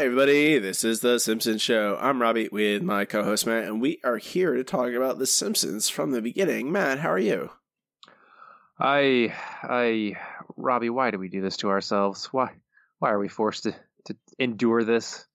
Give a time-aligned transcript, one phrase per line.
[0.00, 0.58] Hi, everybody.
[0.58, 1.98] This is The Simpsons Show.
[2.00, 5.26] I'm Robbie with my co host Matt, and we are here to talk about The
[5.26, 6.72] Simpsons from the beginning.
[6.72, 7.50] Matt, how are you?
[8.78, 10.16] I, I,
[10.56, 12.30] Robbie, why do we do this to ourselves?
[12.32, 12.52] Why,
[12.98, 13.74] why are we forced to,
[14.06, 15.26] to endure this?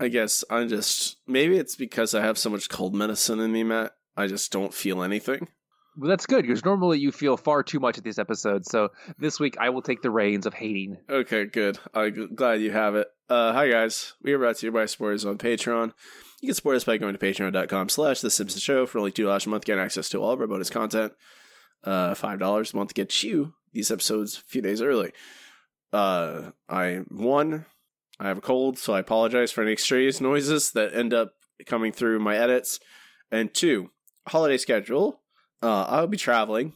[0.00, 1.18] I guess I'm just.
[1.28, 3.92] Maybe it's because I have so much cold medicine in me, Matt.
[4.16, 5.46] I just don't feel anything.
[5.96, 8.70] Well, that's good because normally you feel far too much at these episodes.
[8.70, 8.88] So
[9.18, 10.96] this week I will take the reins of hating.
[11.08, 11.78] Okay, good.
[11.92, 13.08] I'm glad you have it.
[13.28, 14.14] Uh, hi, guys.
[14.22, 15.92] We are brought to you by supporters on Patreon.
[16.40, 19.46] You can support us by going to patreon.com slash The Simpsons Show for only $2
[19.46, 19.64] a month.
[19.64, 21.12] Get access to all of our bonus content.
[21.84, 25.12] Uh, $5 a month gets you these episodes a few days early.
[25.92, 27.66] Uh, I, one,
[28.18, 31.32] I have a cold, so I apologize for any extraneous noises that end up
[31.66, 32.80] coming through my edits.
[33.30, 33.90] And two,
[34.26, 35.21] holiday schedule
[35.62, 36.74] uh, I'll be traveling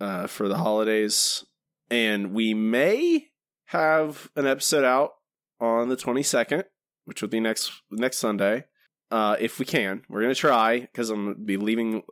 [0.00, 1.44] uh, for the holidays,
[1.90, 3.28] and we may
[3.66, 5.12] have an episode out
[5.60, 6.64] on the 22nd,
[7.04, 8.64] which will be next next Sunday.
[9.10, 12.02] Uh, if we can, we're gonna try because I'm gonna be leaving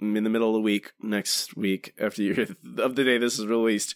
[0.00, 3.46] in the middle of the week next week after you of the day this is
[3.46, 3.94] released.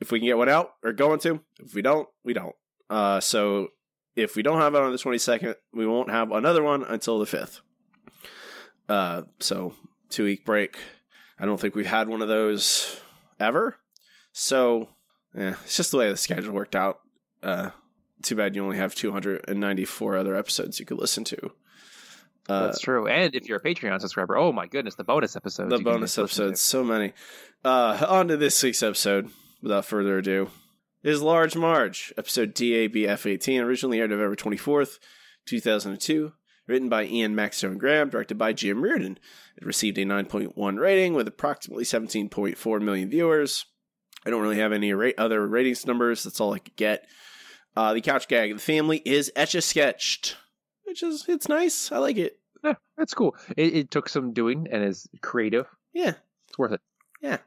[0.00, 1.40] If we can get one out, we're going to.
[1.60, 2.54] If we don't, we don't.
[2.90, 3.68] Uh, so
[4.16, 7.24] if we don't have it on the 22nd, we won't have another one until the
[7.24, 7.60] 5th.
[8.88, 9.74] Uh, so
[10.08, 10.76] two week break.
[11.38, 13.00] I don't think we've had one of those
[13.40, 13.76] ever.
[14.32, 14.88] So,
[15.34, 17.00] yeah, it's just the way the schedule worked out.
[17.42, 17.70] Uh,
[18.22, 21.52] too bad you only have 294 other episodes you could listen to.
[22.48, 23.06] Uh, That's true.
[23.06, 25.70] And if you're a Patreon subscriber, oh my goodness, the bonus episodes.
[25.70, 27.12] The bonus episodes, so many.
[27.64, 29.30] Uh, on to this week's episode,
[29.62, 30.50] without further ado,
[31.02, 34.98] is Large Marge, episode DABF18, originally aired November 24th,
[35.46, 36.32] 2002.
[36.66, 39.18] Written by Ian Maxtone Graham, directed by Jim Reardon.
[39.56, 43.66] It received a 9.1 rating with approximately 17.4 million viewers.
[44.24, 46.24] I don't really have any ra- other ratings numbers.
[46.24, 47.06] That's all I could get.
[47.76, 50.36] Uh, the couch gag of the family is etch a sketched,
[50.84, 51.92] which is it's nice.
[51.92, 52.38] I like it.
[52.62, 53.36] Yeah, that's cool.
[53.56, 55.66] It, it took some doing and is creative.
[55.92, 56.14] Yeah,
[56.48, 56.80] it's worth it.
[57.24, 57.38] Yeah.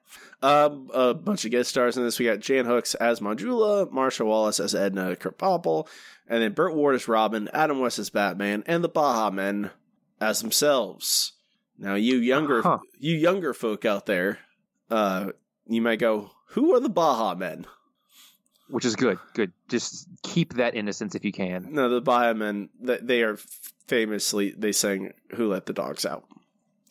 [0.41, 2.17] Um, a bunch of guest stars in this.
[2.17, 5.87] We got Jan Hooks as Manjula, Marcia Wallace as Edna Krabappel,
[6.27, 9.69] and then Burt Ward as Robin, Adam West as Batman, and the Baha Men
[10.19, 11.33] as themselves.
[11.77, 12.79] Now, you younger, huh.
[12.97, 14.39] you younger folk out there,
[14.89, 15.31] uh,
[15.67, 17.67] you might go, "Who are the Baha Men?"
[18.69, 19.19] Which is good.
[19.35, 19.53] Good.
[19.69, 21.67] Just keep that innocence if you can.
[21.71, 22.69] No, the Baha Men.
[22.79, 23.37] They are
[23.87, 26.25] famously they sang "Who Let the Dogs Out."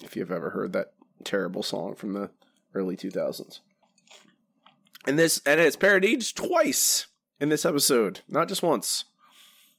[0.05, 0.93] If you've ever heard that
[1.25, 2.31] terrible song from the
[2.77, 3.61] early 2000s.
[5.07, 7.07] And this and it's parodied twice
[7.41, 9.05] in this episode, not just once,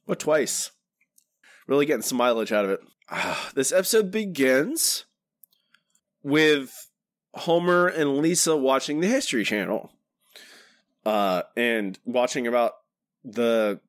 [0.05, 0.71] but twice.
[1.67, 2.79] Really getting some mileage out of it.
[3.09, 5.05] Uh, this episode begins
[6.23, 6.89] with
[7.33, 9.91] Homer and Lisa watching the History Channel,
[11.05, 12.73] uh, and watching about
[13.23, 13.79] the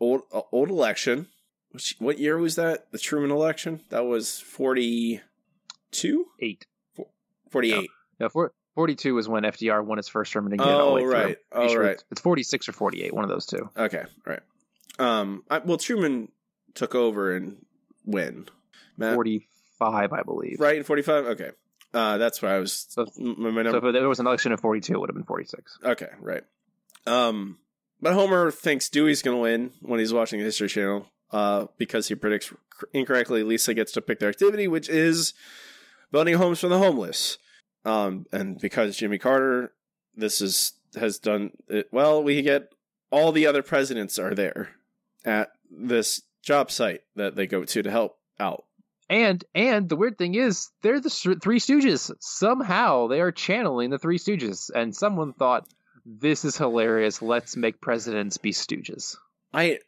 [0.00, 1.28] old uh, old election.
[1.70, 2.92] Which what year was that?
[2.92, 3.80] The Truman election.
[3.90, 5.20] That was forty
[5.90, 6.26] two.
[6.40, 6.66] Eight.
[7.50, 7.90] Forty eight.
[8.20, 10.66] No, for, 42 is when FDR won his first term and again.
[10.68, 11.38] Oh, right.
[11.52, 12.02] Oh, sure right.
[12.10, 13.70] It's 46 or 48, one of those two.
[13.76, 14.40] Okay, right.
[14.98, 16.28] Um, I, well, Truman
[16.74, 17.64] took over and
[18.04, 18.46] when?
[18.96, 19.14] Matt?
[19.14, 20.60] 45, I believe.
[20.60, 21.26] Right, in 45?
[21.26, 21.50] Okay.
[21.92, 22.86] Uh, that's why I was.
[22.88, 25.78] So, so if there was an election in 42, it would have been 46.
[25.84, 26.42] Okay, right.
[27.06, 27.58] Um,
[28.00, 32.08] but Homer thinks Dewey's going to win when he's watching the History Channel uh, because
[32.08, 32.52] he predicts
[32.92, 35.34] incorrectly Lisa gets to pick their activity, which is
[36.10, 37.38] building homes for the homeless.
[37.84, 39.72] Um, and because Jimmy Carter,
[40.16, 42.22] this is has done it well.
[42.22, 42.72] We get
[43.10, 44.70] all the other presidents are there
[45.24, 48.64] at this job site that they go to to help out.
[49.10, 52.10] And and the weird thing is, they're the Three Stooges.
[52.20, 55.68] Somehow they are channeling the Three Stooges, and someone thought
[56.06, 57.20] this is hilarious.
[57.20, 59.16] Let's make presidents be stooges.
[59.52, 59.80] I,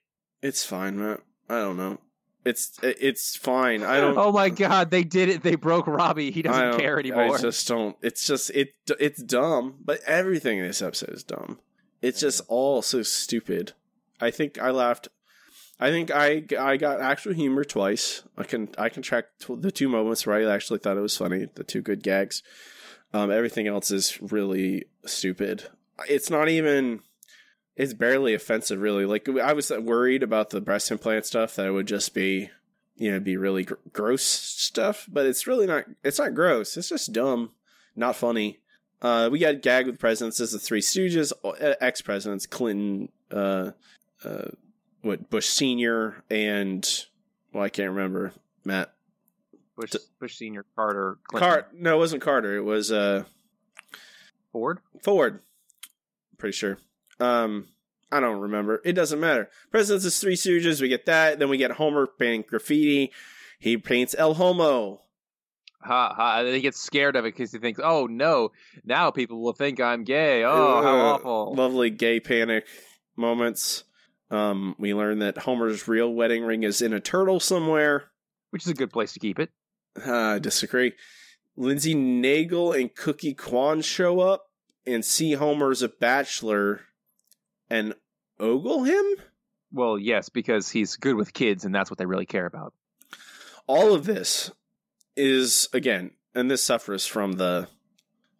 [0.43, 1.19] it's fine, man.
[1.49, 1.99] I don't know.
[2.47, 3.83] It's it's fine.
[3.83, 4.17] I don't.
[4.17, 5.43] Oh my god, they did it.
[5.43, 6.31] They broke Robbie.
[6.31, 7.35] He doesn't care anymore.
[7.35, 7.97] I just don't.
[8.03, 8.75] It's just it.
[9.01, 9.75] It's dumb.
[9.85, 11.59] But everything in this episode is dumb.
[12.03, 13.73] It's just all so stupid.
[14.21, 15.09] I think I laughed.
[15.81, 18.23] I think I I got actual humor twice.
[18.39, 21.49] I can I can track the two moments where I actually thought it was funny.
[21.53, 22.45] The two good gags.
[23.13, 25.65] Um, everything else is really stupid.
[26.09, 27.01] It's not even
[27.77, 29.05] it's barely offensive, really.
[29.05, 32.51] Like I was worried about the breast implant stuff that it would just be,
[32.97, 35.85] you know, be really gr- gross stuff, but it's really not.
[36.03, 36.77] It's not gross.
[36.77, 37.51] It's just dumb,
[37.95, 38.61] not funny.
[39.03, 43.73] Uh, we got gag with presidents as the Three Stooges, uh, ex presidents Clinton, uh,
[44.25, 44.49] uh,
[45.03, 47.05] what Bush Senior, and
[47.53, 48.33] well, I can't remember
[48.65, 48.93] Matt.
[49.77, 51.51] Bush, Bush Senior, Carter, Clinton.
[51.51, 52.57] Car- no, it wasn't Carter.
[52.57, 53.25] It was uh,
[54.51, 54.79] Ford.
[55.03, 55.43] Ford.
[56.39, 56.79] pretty sure.
[57.21, 57.69] Um,
[58.11, 58.81] I don't remember.
[58.85, 59.49] It doesn't matter.
[59.71, 60.81] President's is Three Stooges.
[60.81, 61.39] We get that.
[61.39, 63.13] Then we get Homer painting graffiti.
[63.59, 65.03] He paints El Homo.
[65.83, 66.41] Ha ha!
[66.41, 68.51] And he gets scared of it because he thinks, "Oh no,
[68.85, 71.55] now people will think I'm gay." Oh, how Uh, awful!
[71.55, 72.67] Lovely gay panic
[73.17, 73.85] moments.
[74.31, 78.11] Um, we learn that Homer's real wedding ring is in a turtle somewhere.
[78.51, 79.51] Which is a good place to keep it.
[80.05, 80.93] Uh, I disagree.
[81.57, 84.51] Lindsey Naegle and Cookie Kwan show up
[84.87, 86.83] and see Homer as a bachelor
[87.71, 87.95] and
[88.39, 89.05] ogle him.
[89.73, 92.73] Well, yes, because he's good with kids, and that's what they really care about.
[93.67, 94.51] All of this
[95.17, 97.69] is again, and this suffers from the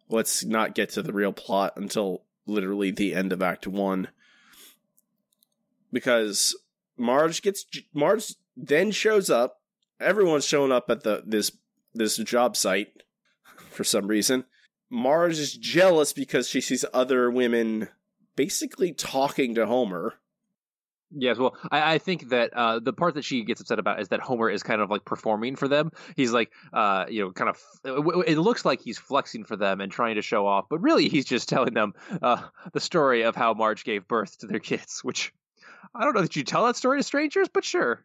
[0.09, 4.07] let's not get to the real plot until literally the end of Act One,
[5.91, 6.55] because
[6.97, 9.61] Marge gets Marge then shows up.
[9.99, 11.51] Everyone's showing up at the this
[11.93, 13.03] this job site
[13.71, 14.45] for some reason.
[14.89, 17.89] Marge is jealous because she sees other women
[18.37, 20.13] basically talking to Homer.
[21.11, 24.09] Yes, well, I, I think that uh, the part that she gets upset about is
[24.09, 25.91] that Homer is kind of like performing for them.
[26.15, 27.57] He's like, uh, you know, kind of.
[28.27, 31.25] It looks like he's flexing for them and trying to show off, but really he's
[31.25, 32.41] just telling them uh,
[32.73, 35.01] the story of how Marge gave birth to their kids.
[35.03, 35.33] Which
[35.95, 38.03] I don't know that you tell that story to strangers, but sure,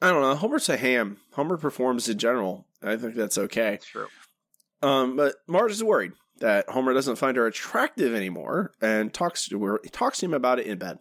[0.00, 0.36] I don't know.
[0.36, 1.18] Homer's a ham.
[1.32, 2.66] Homer performs in general.
[2.82, 3.74] I think that's okay.
[3.74, 4.06] it's true.
[4.80, 9.62] Um, but Marge is worried that Homer doesn't find her attractive anymore and talks to
[9.64, 9.78] her.
[9.92, 10.98] Talks to him about it in bed.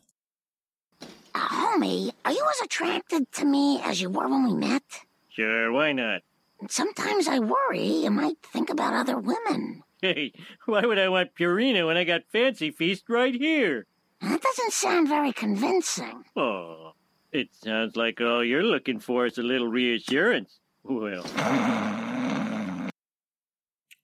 [1.36, 4.84] Uh, homie, are you as attracted to me as you were when we met?
[5.30, 6.22] Sure, why not?
[6.70, 9.84] Sometimes I worry you might think about other women.
[10.02, 10.34] Hey,
[10.66, 13.88] why would I want Purina when I got Fancy Feast right here?
[14.22, 16.24] That doesn't sound very convincing.
[16.36, 16.92] Oh,
[17.32, 20.60] it sounds like all you're looking for is a little reassurance.
[20.84, 21.24] Well,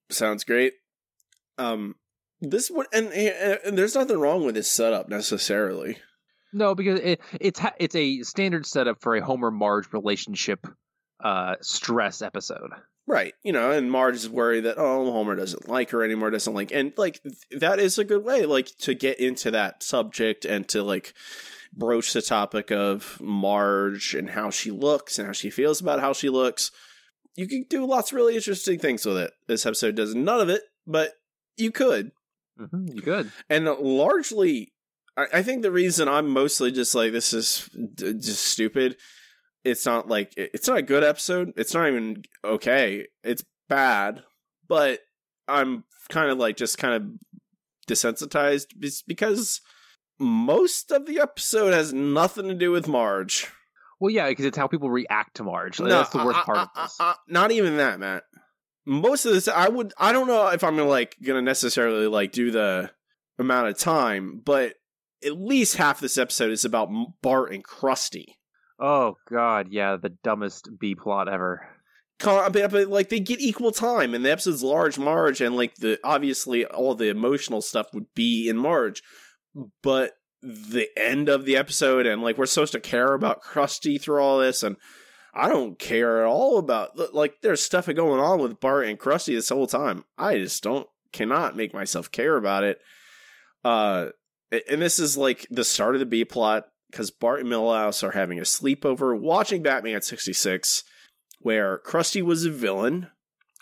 [0.09, 0.73] Sounds great.
[1.59, 1.95] Um,
[2.41, 5.97] this would and, and, and there's nothing wrong with this setup necessarily.
[6.51, 10.65] No, because it, it's it's a standard setup for a Homer Marge relationship
[11.23, 12.71] uh, stress episode.
[13.05, 13.33] Right.
[13.43, 16.71] You know, and Marge is worried that, oh, Homer doesn't like her anymore, doesn't like,
[16.71, 17.19] and like,
[17.49, 21.15] that is a good way, like, to get into that subject and to, like,
[21.73, 26.13] broach the topic of Marge and how she looks and how she feels about how
[26.13, 26.71] she looks.
[27.35, 29.31] You can do lots of really interesting things with it.
[29.47, 31.13] This episode does none of it, but
[31.59, 32.11] you could.
[32.59, 33.31] Mm-hmm, you could.
[33.49, 34.73] And largely,
[35.15, 38.97] I, I think the reason I'm mostly just like, this is d- just stupid
[39.63, 41.53] it's not like it's not a good episode.
[41.57, 43.07] It's not even okay.
[43.23, 44.23] It's bad,
[44.67, 44.99] but
[45.47, 47.03] I'm kind of like just kind of
[47.87, 48.67] desensitized
[49.07, 49.61] because
[50.19, 53.47] most of the episode has nothing to do with Marge.
[53.99, 55.77] Well, yeah, because it's how people react to Marge.
[55.77, 56.97] That's the worst part of this.
[57.27, 58.23] not even that, Matt.
[58.89, 62.31] Most of this, I would, I don't know if I'm gonna like gonna necessarily like
[62.31, 62.89] do the
[63.37, 64.73] amount of time, but
[65.23, 66.89] at least half this episode is about
[67.21, 68.33] Bart and Krusty.
[68.79, 71.67] Oh God, yeah, the dumbest B plot ever.
[72.21, 75.99] But, but, like they get equal time, and the episode's large Marge, and like the
[76.03, 79.03] obviously all the emotional stuff would be in Marge,
[79.83, 84.21] but the end of the episode, and like we're supposed to care about Krusty through
[84.21, 84.77] all this, and
[85.39, 89.33] I don't care at all about like there's stuff going on with Bart and Krusty
[89.35, 90.03] this whole time.
[90.17, 92.79] I just don't cannot make myself care about it.
[93.63, 94.09] Uh,
[94.69, 98.11] and this is like the start of the B plot because Bart and Milhouse are
[98.11, 100.83] having a sleepover watching Batman 66,
[101.39, 103.07] where Krusty was a villain.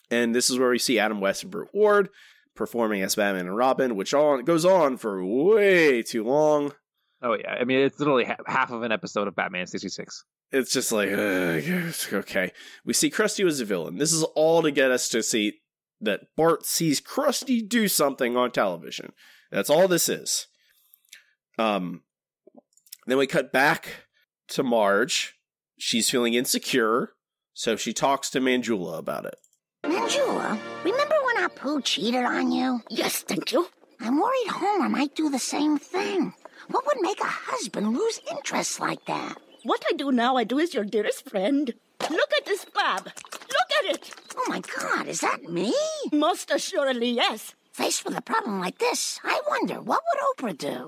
[0.09, 2.09] And this is where we see Adam West and Burt Ward
[2.55, 6.73] performing as Batman and Robin, which on goes on for way too long.
[7.21, 10.23] Oh yeah, I mean it's literally ha- half of an episode of Batman sixty six.
[10.51, 11.59] It's just like uh,
[12.17, 12.51] okay,
[12.85, 13.97] we see Krusty as a villain.
[13.97, 15.59] This is all to get us to see
[15.99, 19.13] that Bart sees Krusty do something on television.
[19.51, 20.47] That's all this is.
[21.57, 22.03] Um,
[23.07, 24.05] then we cut back
[24.49, 25.35] to Marge.
[25.77, 27.13] She's feeling insecure,
[27.53, 29.35] so she talks to Manjula about it.
[29.83, 32.81] Manjula, remember when Apu cheated on you?
[32.89, 33.67] Yes, thank you.
[33.99, 36.33] I'm worried Homer might do the same thing.
[36.69, 39.37] What would make a husband lose interest like that?
[39.63, 41.73] What I do now, I do as your dearest friend.
[42.09, 43.05] Look at this flab.
[43.05, 44.11] Look at it.
[44.35, 45.73] Oh my god, is that me?
[46.11, 47.53] Most assuredly, yes.
[47.73, 50.87] Faced with a problem like this, I wonder what would Oprah do?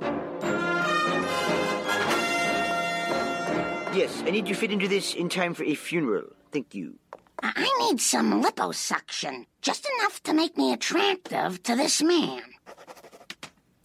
[3.97, 6.27] Yes, I need you fit into this in time for a funeral.
[6.51, 6.95] Thank you.
[7.41, 12.43] I I need some liposuction, just enough to make me attractive to this man.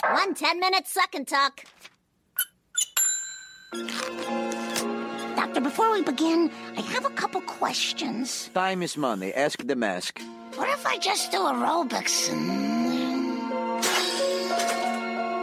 [0.02, 1.64] One 10 minute second talk.
[5.44, 8.48] Doctor, before we begin, I have a couple questions.
[8.54, 9.30] Fine, Miss money.
[9.34, 10.22] Ask the mask.
[10.54, 13.44] What if I just do aerobics and.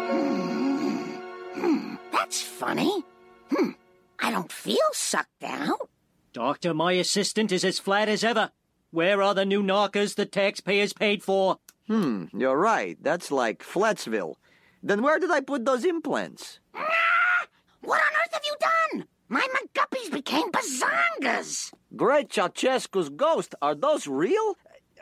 [0.09, 1.61] Hmm.
[1.61, 1.95] Hmm.
[2.11, 3.03] That's funny.
[3.51, 3.73] Hmm.
[4.19, 5.87] I don't feel sucked out.
[6.33, 8.49] Doctor, my assistant is as flat as ever.
[8.89, 11.59] Where are the new knockers the taxpayers paid for?
[11.85, 12.97] Hmm, you're right.
[12.99, 14.33] That's like Flatsville.
[14.81, 16.59] Then where did I put those implants?
[16.73, 17.45] Ah!
[17.81, 19.07] What on earth have you done?
[19.31, 21.71] My McGuppies became bazongas.
[21.95, 23.55] Great Ceausescu's ghost.
[23.61, 24.55] Are those real?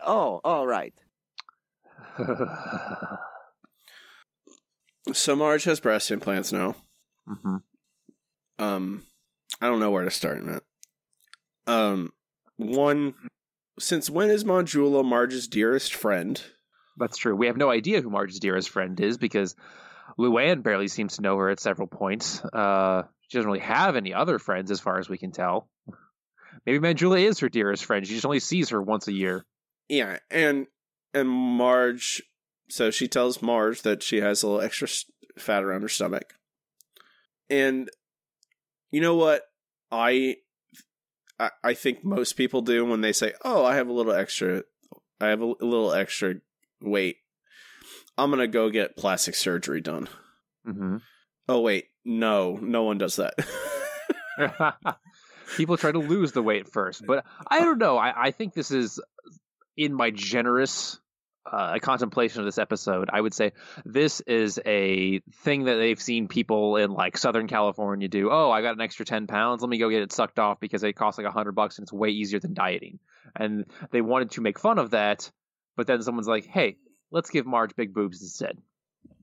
[0.05, 0.93] Oh, all right.
[5.13, 6.75] So Marge has breast implants now.
[7.25, 7.55] hmm
[8.59, 9.03] Um,
[9.59, 10.61] I don't know where to start, Matt.
[11.65, 12.11] Um,
[12.57, 13.15] one,
[13.79, 16.39] since when is Manjula Marge's dearest friend?
[16.97, 17.35] That's true.
[17.35, 19.55] We have no idea who Marge's dearest friend is because
[20.19, 22.43] Luann barely seems to know her at several points.
[22.43, 25.69] Uh, she doesn't really have any other friends, as far as we can tell.
[26.65, 28.05] Maybe Manjula is her dearest friend.
[28.05, 29.45] She just only sees her once a year.
[29.87, 30.67] Yeah, and
[31.13, 32.21] and Marge.
[32.69, 34.87] So she tells Marge that she has a little extra
[35.37, 36.33] fat around her stomach,
[37.49, 37.89] and
[38.91, 39.43] you know what
[39.91, 40.37] I,
[41.63, 44.63] I think most people do when they say, "Oh, I have a little extra,
[45.21, 46.35] I have a, a little extra
[46.81, 47.17] weight.
[48.17, 50.09] I'm gonna go get plastic surgery done."
[50.67, 50.97] Mm-hmm.
[51.47, 53.33] Oh wait, no, no one does that.
[55.57, 57.97] People try to lose the weight first, but I don't know.
[57.97, 58.99] I, I think this is
[59.75, 60.99] in my generous
[61.51, 63.09] uh, contemplation of this episode.
[63.11, 63.53] I would say
[63.85, 68.29] this is a thing that they've seen people in like Southern California do.
[68.31, 69.61] Oh, I got an extra ten pounds.
[69.61, 71.85] Let me go get it sucked off because it costs like a hundred bucks and
[71.85, 72.99] it's way easier than dieting.
[73.35, 75.31] And they wanted to make fun of that,
[75.75, 76.77] but then someone's like, "Hey,
[77.11, 78.57] let's give Marge big boobs instead,"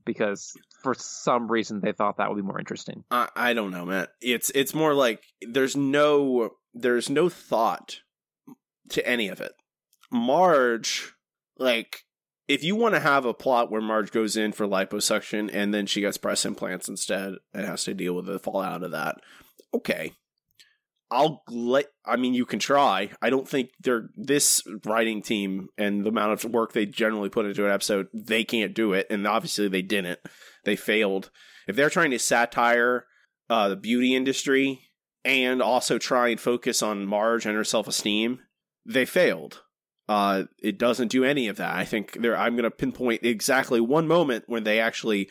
[0.07, 3.03] because for some reason they thought that would be more interesting.
[3.11, 4.07] I, I don't know, man.
[4.19, 7.99] It's it's more like there's no there's no thought
[8.89, 9.51] to any of it.
[10.11, 11.13] Marge,
[11.57, 12.03] like,
[12.47, 15.85] if you want to have a plot where Marge goes in for liposuction and then
[15.85, 19.17] she gets breast implants instead and has to deal with the fallout of that,
[19.73, 20.13] okay.
[21.09, 21.85] I'll let.
[22.05, 23.11] I mean, you can try.
[23.21, 27.45] I don't think they're this writing team and the amount of work they generally put
[27.45, 28.07] into an episode.
[28.13, 30.19] They can't do it, and obviously they didn't.
[30.65, 31.29] They failed
[31.67, 33.05] if they're trying to satire
[33.49, 34.81] uh, the beauty industry
[35.23, 38.39] and also try and focus on Marge and her self esteem,
[38.85, 39.61] they failed.
[40.07, 41.75] Uh, it doesn't do any of that.
[41.75, 42.37] I think there.
[42.37, 45.29] I'm going to pinpoint exactly one moment when they actually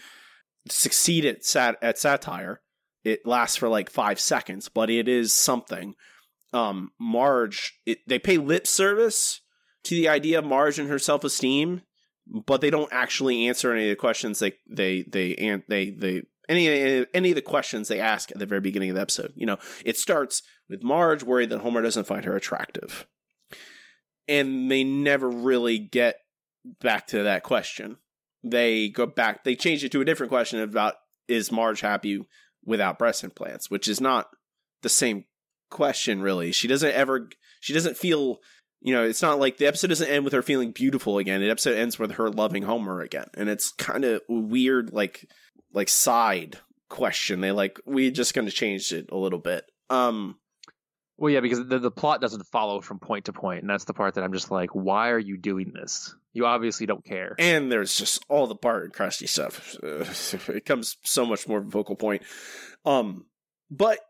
[0.68, 2.60] succeed at sat at satire.
[3.06, 5.94] It lasts for like five seconds, but it is something.
[6.52, 9.42] Um, Marge, it, they pay lip service
[9.84, 11.82] to the idea of Marge and her self esteem,
[12.26, 16.22] but they don't actually answer any of the questions they they they and they they
[16.48, 19.32] any any of the questions they ask at the very beginning of the episode.
[19.36, 23.06] You know, it starts with Marge worried that Homer doesn't find her attractive,
[24.26, 26.16] and they never really get
[26.80, 27.98] back to that question.
[28.42, 29.44] They go back.
[29.44, 30.94] They change it to a different question about
[31.28, 32.26] is Marge happy
[32.66, 34.28] without breast implants, which is not
[34.82, 35.24] the same
[35.70, 36.52] question really.
[36.52, 37.30] She doesn't ever.
[37.60, 38.40] She doesn't feel
[38.82, 41.40] you know, it's not like the episode doesn't end with her feeling beautiful again.
[41.40, 45.28] The episode ends with her loving Homer again, and it's kind of weird, like
[45.72, 46.58] like side
[46.88, 47.40] question.
[47.40, 49.64] They like we just going to change it a little bit.
[49.90, 50.38] Um,
[51.18, 53.94] Well, yeah, because the, the plot doesn't follow from point to point, and that's the
[53.94, 56.14] part that I'm just like, why are you doing this?
[56.36, 57.34] You obviously don't care.
[57.38, 59.74] and there's just all the Bart and Krusty stuff.
[60.54, 62.22] It comes so much more of a focal point.
[62.84, 63.24] Um,
[63.70, 64.00] but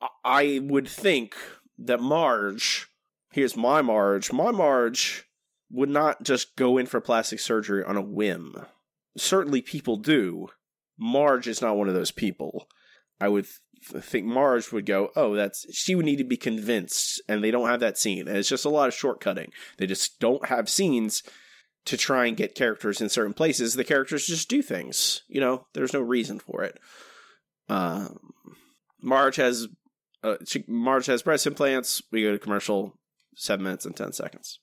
[0.00, 1.34] I- I would think
[1.78, 2.86] that Marge,
[3.32, 5.24] here's my Marge, my Marge
[5.70, 8.54] would not just go in for plastic surgery on a whim.
[9.18, 10.48] Certainly, people do.
[10.98, 12.66] Marge is not one of those people.
[13.20, 13.46] I would
[13.90, 17.50] th- think Marge would go, oh, that's she would need to be convinced, and they
[17.50, 18.26] don't have that scene.
[18.26, 19.48] And it's just a lot of shortcutting.
[19.76, 21.22] They just don't have scenes
[21.88, 23.74] to try and get characters in certain places.
[23.74, 25.22] The characters just do things.
[25.28, 26.78] You know, there's no reason for it.
[27.68, 28.18] Um,
[29.02, 29.68] Marge has
[30.22, 32.02] uh, she, Marge has breast implants.
[32.10, 32.94] We go to commercial.
[33.40, 34.58] Seven minutes and ten seconds.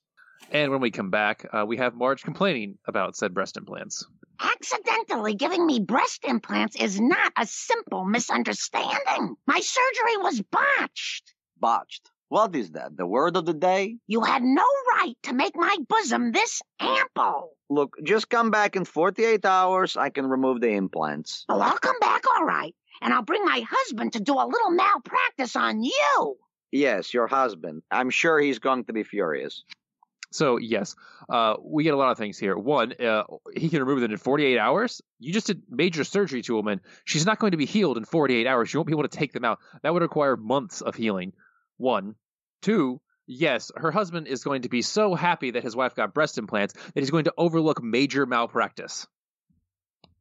[0.52, 4.06] And when we come back, uh, we have Marge complaining about said breast implants.
[4.38, 9.36] Accidentally giving me breast implants is not a simple misunderstanding.
[9.48, 11.34] My surgery was botched.
[11.58, 12.12] Botched.
[12.28, 12.98] What is that?
[12.98, 13.98] The word of the day?
[14.08, 14.66] You had no
[15.06, 17.52] right to make my bosom this ample.
[17.70, 19.98] Look, just come back in 48 hours.
[19.98, 21.46] I can remove the implants.
[21.50, 22.76] Oh, I'll come back all right.
[23.02, 26.36] And I'll bring my husband to do a little malpractice on you.
[26.72, 27.84] Yes, your husband.
[27.92, 29.64] I'm sure he's going to be furious.
[30.32, 30.96] So yes,
[31.30, 32.58] uh, we get a lot of things here.
[32.58, 33.24] One, uh,
[33.56, 35.02] he can remove it in 48 hours.
[35.20, 36.82] You just did major surgery to a woman.
[37.06, 38.70] She's not going to be healed in 48 hours.
[38.70, 39.60] She won't be able to take them out.
[39.84, 41.34] That would require months of healing.
[41.78, 42.16] One,
[42.62, 43.00] two.
[43.28, 46.74] Yes, her husband is going to be so happy that his wife got breast implants
[46.74, 49.08] that he's going to overlook major malpractice.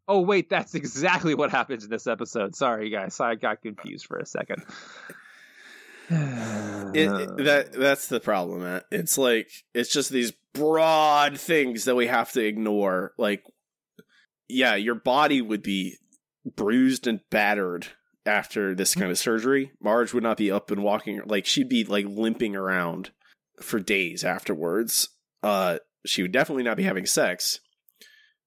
[0.08, 2.54] Oh wait, that's exactly what happens in this episode.
[2.56, 4.64] Sorry guys, I got confused for a second.
[6.10, 8.80] It, it- that that's the problem.
[8.92, 13.12] It's like it's just these broad things that we have to ignore.
[13.18, 13.42] Like,
[14.48, 15.96] yeah, your body would be
[16.44, 17.86] bruised and battered
[18.26, 19.72] after this kind of surgery.
[19.80, 21.20] Marge would not be up and walking.
[21.26, 23.10] Like she'd be like limping around
[23.60, 25.08] for days afterwards.
[25.42, 27.60] Uh, she would definitely not be having sex,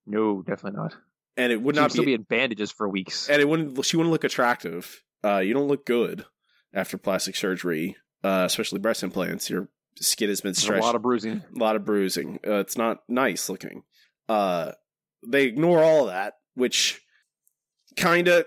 [0.06, 0.96] no, definitely not.
[1.36, 3.30] and it would She'd not still be, be in bandages for weeks.
[3.30, 3.84] and it wouldn't.
[3.86, 5.04] She wouldn't look attractive.
[5.24, 6.26] Uh, you don't look good
[6.74, 9.50] after plastic surgery, uh, especially breast implants.
[9.50, 9.70] Your
[10.00, 11.44] skin has been There's a lot of bruising.
[11.56, 12.40] a lot of bruising.
[12.46, 13.84] Uh, it's not nice looking.
[14.30, 14.72] Uh,
[15.28, 17.02] they ignore all of that, which
[17.96, 18.46] kind of,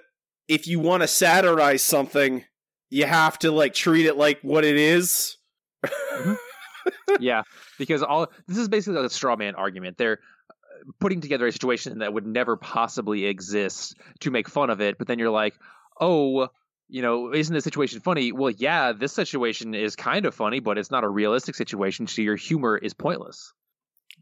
[0.50, 2.44] if you want to satirize something,
[2.90, 5.36] you have to like treat it like what it is.
[7.20, 7.42] yeah,
[7.78, 9.96] because all this is basically like a straw man argument.
[9.96, 10.18] They're
[10.50, 14.98] uh, putting together a situation that would never possibly exist to make fun of it,
[14.98, 15.54] but then you're like,
[16.00, 16.48] oh,
[16.88, 18.32] you know, isn't this situation funny?
[18.32, 22.22] Well, yeah, this situation is kind of funny, but it's not a realistic situation, so
[22.22, 23.52] your humor is pointless.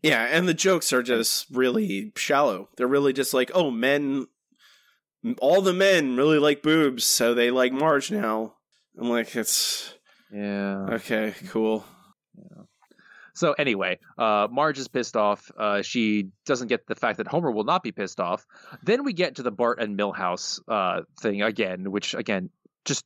[0.02, 2.68] Yeah, and the jokes are just really shallow.
[2.76, 4.26] They're really just like, oh, men,
[5.40, 8.54] all the men really like boobs, so they like Marge now.
[8.98, 9.94] I'm like, it's
[10.32, 10.87] Yeah.
[10.92, 11.84] okay, cool.
[13.34, 15.48] So anyway, uh, Marge is pissed off.
[15.56, 18.44] Uh, she doesn't get the fact that Homer will not be pissed off.
[18.82, 22.50] Then we get to the Bart and Milhouse uh, thing again, which again
[22.84, 23.04] just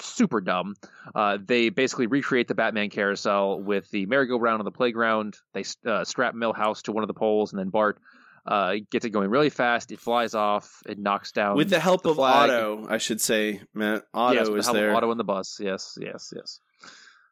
[0.00, 0.74] super dumb.
[1.14, 5.36] Uh, they basically recreate the Batman carousel with the merry-go-round on the playground.
[5.52, 7.98] They uh, strap Milhouse to one of the poles, and then Bart
[8.46, 9.92] uh, gets it going really fast.
[9.92, 10.82] It flies off.
[10.86, 12.50] It knocks down With the help the of flag.
[12.50, 14.04] Otto, I should say, Matt.
[14.12, 14.96] Otto yes, with is the help of there.
[14.96, 15.58] Otto in the bus.
[15.60, 16.60] Yes, yes, yes.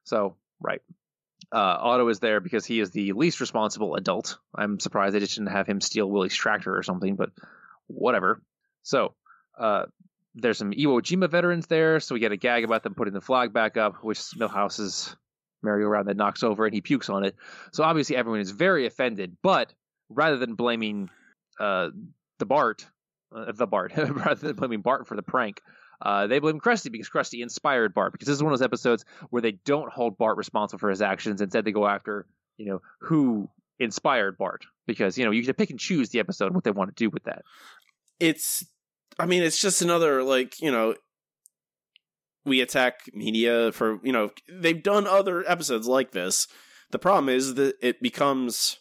[0.05, 0.81] So right,
[1.53, 4.39] uh, Otto is there because he is the least responsible adult.
[4.55, 7.31] I'm surprised they just didn't have him steal Willie's tractor or something, but
[7.89, 8.43] whatever.
[8.83, 9.15] So
[9.59, 9.85] uh,
[10.35, 13.21] there's some Iwo Jima veterans there, so we get a gag about them putting the
[13.21, 15.15] flag back up, which Milhouse's
[15.63, 17.37] merry-go-round that knocks over and he pukes on it.
[17.73, 19.73] So obviously everyone is very offended, but
[20.15, 21.11] rather than blaming
[21.61, 21.91] uh,
[22.39, 22.87] the Bart,
[23.35, 25.61] uh, the Bart, rather than blaming Bart for the prank,
[26.01, 28.13] uh, they blame Krusty because Krusty inspired Bart.
[28.13, 31.03] Because this is one of those episodes where they don't hold Bart responsible for his
[31.03, 31.41] actions.
[31.41, 33.49] Instead, they go after you know who
[33.79, 34.65] inspired Bart.
[34.87, 37.09] Because you know you can pick and choose the episode what they want to do
[37.11, 37.43] with that.
[38.19, 38.65] it's
[39.19, 40.95] i mean it's just another like you know
[42.45, 46.49] we attack media for you know they've done other episodes like this
[46.91, 48.79] the problem is that it becomes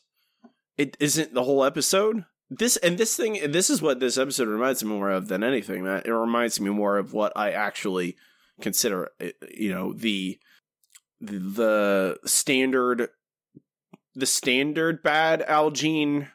[0.82, 2.26] it isn't the whole episode.
[2.50, 5.84] This and this thing this is what this episode reminds me more of than anything.
[5.84, 8.18] That it reminds me more of what i actually
[8.60, 10.40] consider uh, you know the
[11.22, 13.10] the standard
[14.16, 16.28] the standard bad Al Jean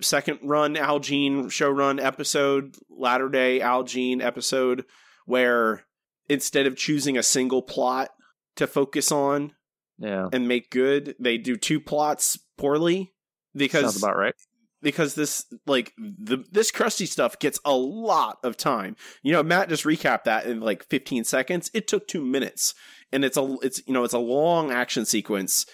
[0.00, 4.84] second run Al Jean show run episode, latter day Al Jean episode,
[5.26, 5.84] where
[6.28, 8.10] instead of choosing a single plot
[8.56, 9.52] to focus on
[9.98, 13.11] Yeah, and make good, they do two plots poorly
[13.54, 14.34] because sounds about right.
[14.80, 18.96] because this like the this Krusty stuff gets a lot of time.
[19.22, 21.70] You know, Matt just recapped that in like 15 seconds.
[21.74, 22.74] It took 2 minutes
[23.12, 25.66] and it's a it's you know, it's a long action sequence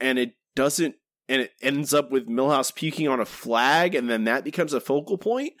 [0.00, 0.96] and it doesn't
[1.28, 4.80] and it ends up with Milhouse puking on a flag and then that becomes a
[4.80, 5.52] focal point.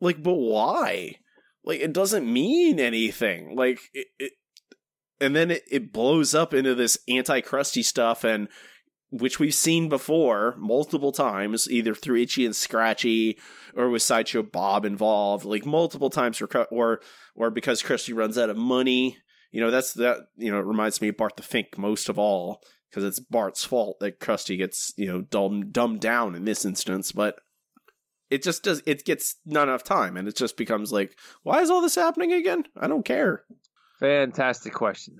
[0.00, 1.16] Like but why?
[1.64, 3.56] Like it doesn't mean anything.
[3.56, 4.32] Like it, it
[5.20, 8.48] and then it, it blows up into this anti-Krusty stuff and
[9.20, 13.38] which we've seen before multiple times, either through Itchy and Scratchy
[13.76, 17.00] or with Sideshow Bob involved, like multiple times, for, or
[17.36, 19.18] or because Krusty runs out of money.
[19.52, 20.18] You know, that's that.
[20.36, 23.64] You know, it reminds me of Bart the Fink most of all because it's Bart's
[23.64, 27.38] fault that Krusty gets you know dumbed dumbed down in this instance, but.
[28.30, 28.82] It just does.
[28.84, 32.32] It gets not enough time, and it just becomes like, why is all this happening
[32.32, 32.64] again?
[32.76, 33.44] I don't care.
[34.00, 35.18] Fantastic question.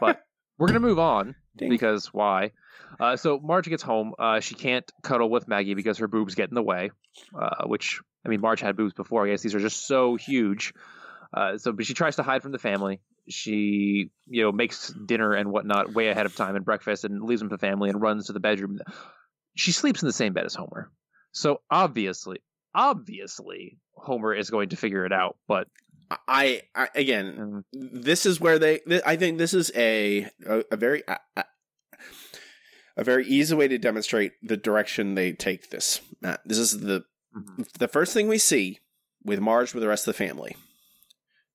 [0.00, 0.22] But
[0.58, 1.68] we're gonna move on Ding.
[1.68, 2.52] because why?
[3.00, 4.14] Uh, so Marge gets home.
[4.18, 6.90] Uh, she can't cuddle with Maggie because her boobs get in the way.
[7.34, 9.26] Uh, which I mean, Marge had boobs before.
[9.26, 10.72] I guess these are just so huge.
[11.32, 13.00] Uh, so, but she tries to hide from the family.
[13.28, 17.40] She, you know, makes dinner and whatnot way ahead of time and breakfast, and leaves
[17.40, 18.78] them to the family and runs to the bedroom.
[19.56, 20.90] She sleeps in the same bed as Homer.
[21.32, 22.38] So obviously,
[22.74, 25.36] obviously, Homer is going to figure it out.
[25.48, 25.68] But
[26.28, 30.62] I, I again, um, this is where they th- i think this is a a,
[30.70, 31.44] a very a, a-
[33.04, 36.00] very easy way to demonstrate the direction they take this
[36.44, 37.04] this is the
[37.36, 37.70] Mhm.
[37.78, 38.78] the first thing we see
[39.22, 40.56] with marge with the rest of the family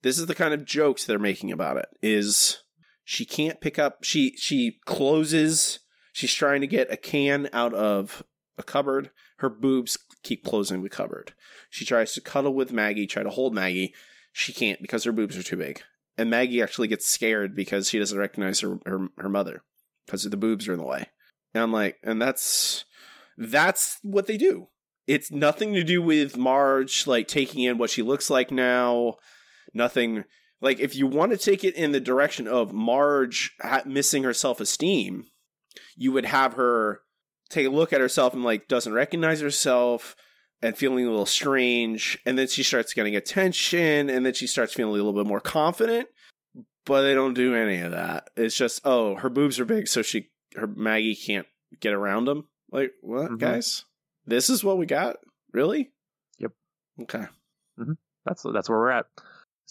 [0.04, 2.62] this is the kind of jokes they're making about it is
[3.04, 5.80] she can't pick up she she closes
[6.14, 8.22] she's trying to get a can out of
[8.60, 9.10] a cupboard.
[9.38, 11.34] Her boobs keep closing the cupboard.
[11.72, 13.96] She tries to cuddle with Maggie, try to hold Maggie.
[14.32, 15.82] She can't because her boobs are too big.
[16.18, 19.64] And Maggie actually gets scared because she doesn't recognize her her, her mother
[20.06, 21.08] because the boobs are in the way.
[21.54, 22.86] And I'm like, and that's
[23.38, 24.68] that's what they do.
[25.08, 29.16] It's nothing to do with Marge like taking in what she looks like now.
[29.74, 30.26] Nothing
[30.62, 34.60] like if you want to take it in the direction of Marge missing her self
[34.62, 35.26] esteem,
[35.96, 37.02] you would have her
[37.50, 40.16] take a look at herself and like doesn't recognize herself
[40.62, 44.74] and feeling a little strange, and then she starts getting attention, and then she starts
[44.74, 46.08] feeling a little bit more confident.
[46.86, 48.30] But they don't do any of that.
[48.36, 51.48] It's just oh, her boobs are big, so she her Maggie can't
[51.80, 52.48] get around them.
[52.72, 53.38] Like what, Mhm.
[53.40, 53.86] guys?
[54.26, 55.18] This is what we got?
[55.54, 55.92] Really?
[56.40, 56.52] Yep.
[57.04, 57.26] Okay.
[58.26, 59.06] That's that's where we're at.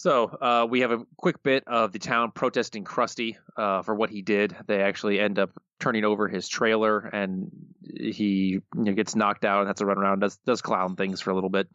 [0.00, 4.08] So uh, we have a quick bit of the town protesting Krusty uh, for what
[4.08, 4.56] he did.
[4.66, 7.50] They actually end up turning over his trailer, and
[7.84, 11.20] he you know, gets knocked out and has to run around, does does clown things
[11.20, 11.68] for a little bit.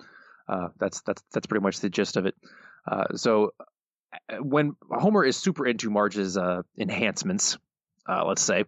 [0.50, 2.34] Uh, that's that's that's pretty much the gist of it.
[2.88, 3.54] Uh, so
[4.12, 7.60] uh, when Homer is super into Marge's uh, enhancements,
[8.08, 8.66] let's say,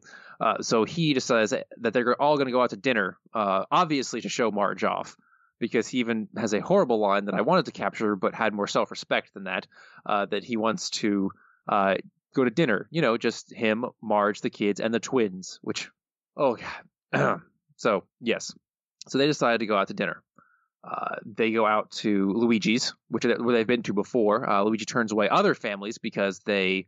[0.61, 4.51] so he decides that they're all going to go out to dinner, obviously to show
[4.51, 5.17] Marge off
[5.59, 8.67] because he even has a horrible line that I wanted to capture, but had more
[8.67, 9.67] self respect than that.
[10.05, 11.31] Uh, that he wants to
[11.67, 11.95] uh,
[12.35, 15.59] go to dinner, you know, just him, Marge, the kids, and the twins.
[15.61, 15.89] Which,
[16.35, 16.57] oh
[17.13, 17.41] god.
[17.77, 18.53] so yes,
[19.07, 20.23] so they decided to go out to dinner.
[20.83, 24.49] Uh, they go out to Luigi's, which where they've been to before.
[24.49, 26.85] Uh, Luigi turns away other families because they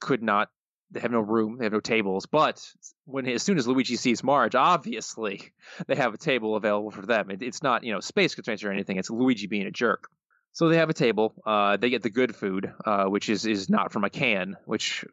[0.00, 0.50] could not.
[0.90, 1.56] They have no room.
[1.58, 2.26] They have no tables.
[2.26, 2.66] But
[3.10, 5.52] when as soon as Luigi sees Marge, obviously
[5.86, 7.30] they have a table available for them.
[7.30, 8.96] It, it's not you know space constraints or anything.
[8.96, 10.08] It's Luigi being a jerk.
[10.52, 11.34] So they have a table.
[11.46, 14.56] Uh, they get the good food, uh, which is is not from a can.
[14.64, 15.04] Which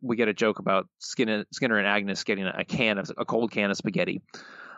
[0.00, 3.50] we get a joke about Skinner, Skinner and Agnes getting a can of a cold
[3.50, 4.22] can of spaghetti.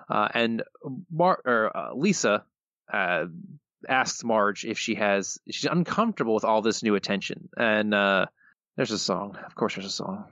[0.09, 0.63] Uh, and
[1.11, 2.45] Mar- or, uh, Lisa
[2.93, 3.25] uh,
[3.89, 7.49] asks Marge if she has she's uncomfortable with all this new attention.
[7.57, 8.27] And uh,
[8.77, 9.37] there's a song.
[9.45, 10.27] Of course, there's a song.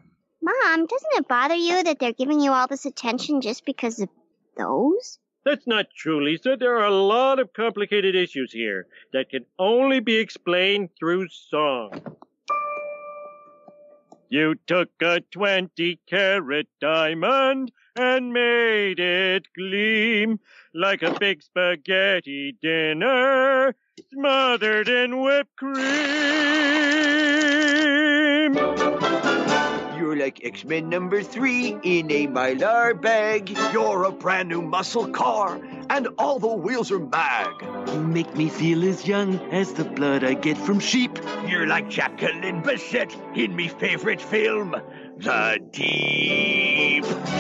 [0.45, 4.11] Mom, doesn't it bother you that they're giving you all this attention just because of
[4.59, 5.19] those?
[5.43, 6.57] That's not true, Lisa.
[6.59, 11.93] There are a lot of complicated issues here that can only be explained through song.
[14.29, 20.41] You took a 20 carat diamond and made it gleam
[20.75, 23.75] like a big spaghetti dinner
[24.13, 25.75] smothered in whipped cream.
[30.15, 33.51] You're like X-Men number three in a Mylar bag.
[33.73, 37.51] You're a brand new muscle car, and all the wheels are mag.
[37.89, 41.19] You make me feel as young as the blood I get from sheep.
[41.49, 44.77] You're like Jacqueline Bisset in me favorite film,
[45.17, 46.64] The Deep.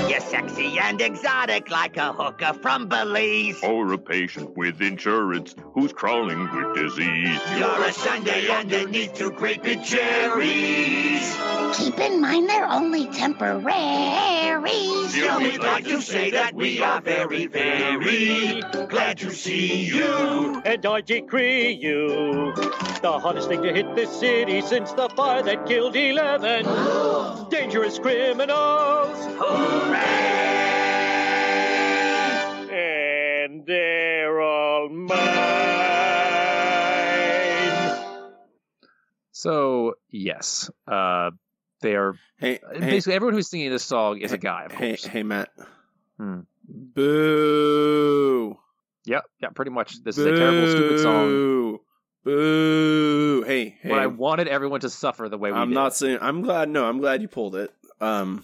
[0.08, 3.62] You're sexy and exotic like a hooker from Belize.
[3.62, 7.40] Or a patient with insurance who's crawling with disease.
[7.56, 11.36] You're a Sunday underneath two great big cherries.
[11.76, 15.10] Keep in mind they're only temporaries.
[15.10, 20.62] Still, we'd like to say that we are very, very glad to see you.
[20.64, 22.52] And I decree you
[23.02, 26.64] the hottest thing to hit this city since the fire that killed 11
[27.50, 29.16] dangerous criminals.
[32.70, 35.18] And they're all mine.
[39.32, 41.30] So yes, uh,
[41.82, 42.14] they are.
[42.38, 44.64] Hey, basically everyone who's singing this song is a guy.
[44.64, 45.04] Of Hey, course.
[45.04, 45.50] hey, Matt.
[46.18, 46.40] Hmm.
[46.66, 48.58] Boo.
[49.06, 50.02] Yep, yeah, pretty much.
[50.02, 51.28] This is a terrible, stupid song.
[51.28, 51.80] Boo.
[52.24, 53.42] Boo.
[53.46, 53.88] Hey, hey.
[53.90, 55.74] But I wanted everyone to suffer the way we I'm did.
[55.74, 56.18] not saying.
[56.22, 56.70] I'm glad.
[56.70, 57.70] No, I'm glad you pulled it.
[58.00, 58.42] Um,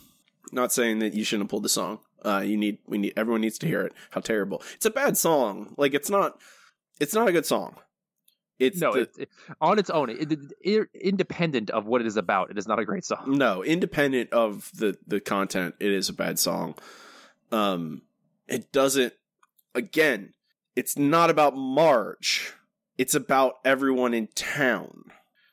[0.53, 2.01] not saying that you shouldn't have pulled the song.
[2.25, 2.79] Uh, you need.
[2.87, 3.15] We need.
[3.17, 3.93] Everyone needs to hear it.
[4.11, 4.63] How terrible.
[4.75, 5.75] It's a bad song.
[5.77, 6.41] Like it's not.
[7.01, 7.77] It's not a good song.
[8.59, 9.29] It's no, the- it, it-
[9.63, 13.07] on its own, it, independent of what it is about, it is not a great
[13.07, 13.39] song.
[13.39, 16.75] No, independent of the the content, it is a bad song.
[17.53, 18.03] Um,
[18.49, 19.15] it doesn't.
[19.75, 20.35] Again,
[20.77, 22.53] it's not about Marge.
[22.99, 25.05] It's about everyone in town.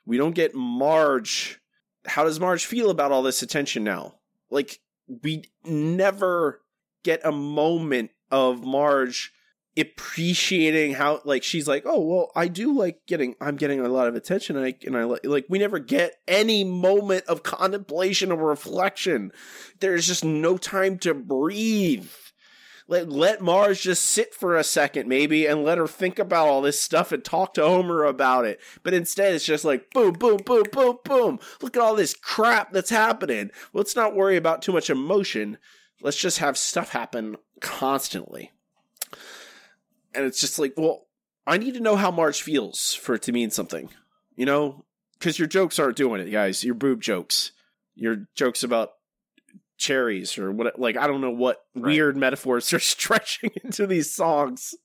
[0.05, 1.61] We don't get Marge.
[2.05, 4.15] How does Marge feel about all this attention now?
[4.49, 4.79] Like
[5.23, 6.61] we never
[7.03, 9.31] get a moment of Marge
[9.77, 14.07] appreciating how like she's like oh well i do like getting i'm getting a lot
[14.07, 18.31] of attention and i and i li- like we never get any moment of contemplation
[18.31, 19.31] or reflection.
[19.79, 22.09] There's just no time to breathe
[22.87, 26.61] let let Mars just sit for a second maybe and let her think about all
[26.61, 28.59] this stuff and talk to Homer about it.
[28.83, 31.39] But instead it's just like boom boom boom boom boom.
[31.61, 33.51] Look at all this crap that's happening.
[33.73, 35.57] Let's not worry about too much emotion.
[36.01, 38.51] Let's just have stuff happen constantly.
[40.13, 41.07] And it's just like, well,
[41.45, 43.89] I need to know how Marge feels for it to mean something,
[44.35, 44.85] you know?
[45.17, 46.63] Because your jokes aren't doing it, guys.
[46.63, 47.51] Your boob jokes,
[47.95, 48.91] your jokes about
[49.77, 54.75] cherries or what, like, I don't know what weird metaphors they're stretching into these songs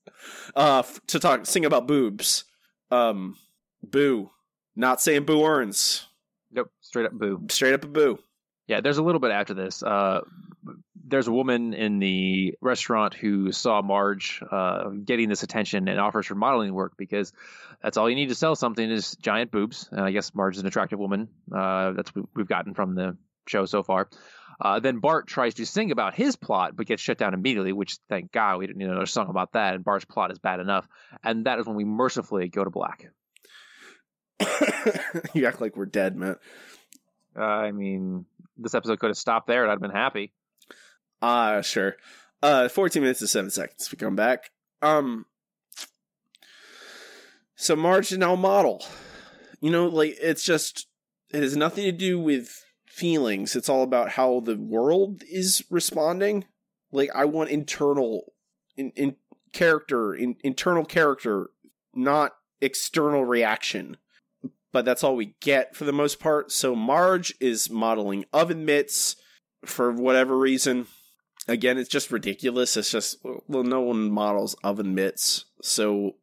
[0.54, 2.44] uh, to talk, sing about boobs.
[2.90, 3.36] Um,
[3.82, 4.30] boo.
[4.76, 6.06] Not saying boo earns.
[6.50, 7.42] Nope, straight up boo.
[7.50, 8.18] Straight up a boo.
[8.66, 9.82] Yeah, there's a little bit after this.
[9.82, 10.20] Uh,
[11.04, 16.28] there's a woman in the restaurant who saw Marge uh, getting this attention and offers
[16.28, 17.32] her modeling work because
[17.82, 19.88] that's all you need to sell something is giant boobs.
[19.90, 21.28] And I guess Marge is an attractive woman.
[21.54, 24.08] Uh, that's what we've gotten from the show so far.
[24.62, 27.72] Uh, then Bart tries to sing about his plot, but gets shut down immediately.
[27.72, 29.74] Which, thank God, we didn't need another song about that.
[29.74, 30.86] And Bart's plot is bad enough.
[31.24, 33.10] And that is when we mercifully go to black.
[35.34, 36.36] you act like we're dead, man.
[37.36, 38.24] Uh, I mean,
[38.56, 40.32] this episode could have stopped there, and I'd have been happy.
[41.20, 41.96] Ah, uh, sure.
[42.40, 43.88] Uh, 14 minutes and 7 seconds.
[43.90, 44.50] We come back.
[44.80, 45.26] Um,
[47.56, 48.84] so Marge is now a model.
[49.60, 50.86] You know, like, it's just,
[51.32, 53.56] it has nothing to do with feelings.
[53.56, 56.44] It's all about how the world is responding.
[56.90, 58.32] Like, I want internal,
[58.76, 59.16] in, in
[59.52, 61.50] character, in, internal character,
[61.94, 63.96] not external reaction.
[64.72, 66.50] But that's all we get for the most part.
[66.50, 69.16] So Marge is modeling oven mitts
[69.64, 70.86] for whatever reason
[71.48, 72.76] again, it's just ridiculous.
[72.76, 76.16] It's just well, no one models oven mitts, so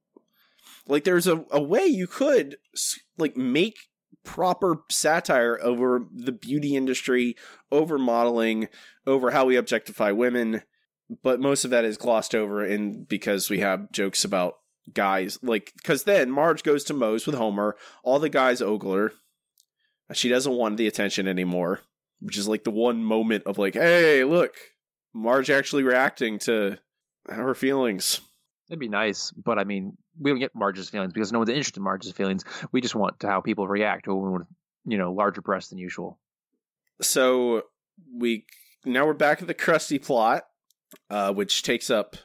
[0.88, 2.58] like there's a, a way you could
[3.18, 3.89] like make
[4.24, 7.36] proper satire over the beauty industry,
[7.72, 8.68] over modeling,
[9.06, 10.64] over how we objectify women,
[11.24, 14.56] but most of that is glossed over in because we have jokes about
[14.94, 19.12] guys like because then Marge goes to Moe's with Homer, all the guys ogle her.
[20.14, 21.82] She doesn't want the attention anymore,
[22.20, 24.56] which is like the one moment of like, hey, look,
[25.14, 26.80] Marge actually reacting to
[27.28, 28.22] her feelings.
[28.70, 31.78] It'd be nice, but I mean, we don't get Marge's feelings because no one's interested
[31.78, 32.44] in Marge's feelings.
[32.72, 34.48] We just want to how people react to a woman with,
[34.86, 36.20] you know, larger breasts than usual.
[37.02, 37.64] So
[38.16, 38.46] we
[38.86, 40.44] now we're back at the Krusty plot,
[41.10, 42.16] uh, which takes up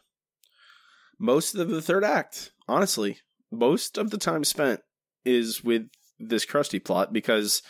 [1.18, 2.52] most of the third act.
[2.68, 3.18] Honestly,
[3.50, 4.80] most of the time spent
[5.24, 7.62] is with this Krusty plot because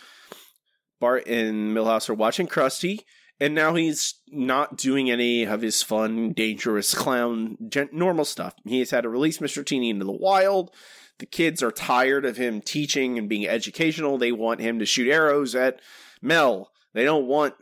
[0.99, 2.99] Bart and Milhouse are watching Krusty
[3.39, 8.55] and now he's not doing any of his fun, dangerous clown, gen- normal stuff.
[8.65, 9.65] He has had to release Mr.
[9.65, 10.71] Teeny into the wild.
[11.19, 14.17] The kids are tired of him teaching and being educational.
[14.17, 15.79] They want him to shoot arrows at
[16.21, 16.71] Mel.
[16.93, 17.55] They don't want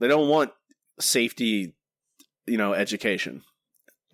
[0.00, 0.50] they don't want
[1.00, 1.74] safety,
[2.46, 3.42] you know, education.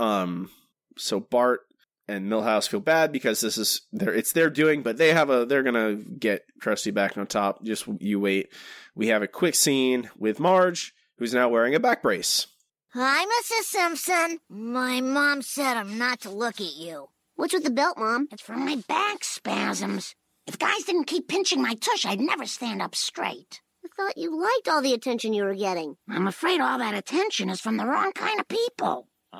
[0.00, 0.50] Um
[0.96, 1.60] so Bart
[2.06, 5.44] and Milhouse feel bad because this is their it's their doing, but they have a
[5.44, 7.62] they're gonna get Krusty back on top.
[7.64, 8.48] Just you wait.
[8.94, 12.46] We have a quick scene with Marge who's now wearing a back brace.
[12.94, 13.64] Hi, Mrs.
[13.64, 14.38] Simpson.
[14.48, 17.08] My mom said I'm not to look at you.
[17.36, 18.28] What's with the belt, Mom?
[18.32, 20.14] It's from my back spasms.
[20.46, 23.60] If guys didn't keep pinching my tush, I'd never stand up straight.
[23.84, 25.96] I thought you liked all the attention you were getting.
[26.08, 29.08] I'm afraid all that attention is from the wrong kind of people.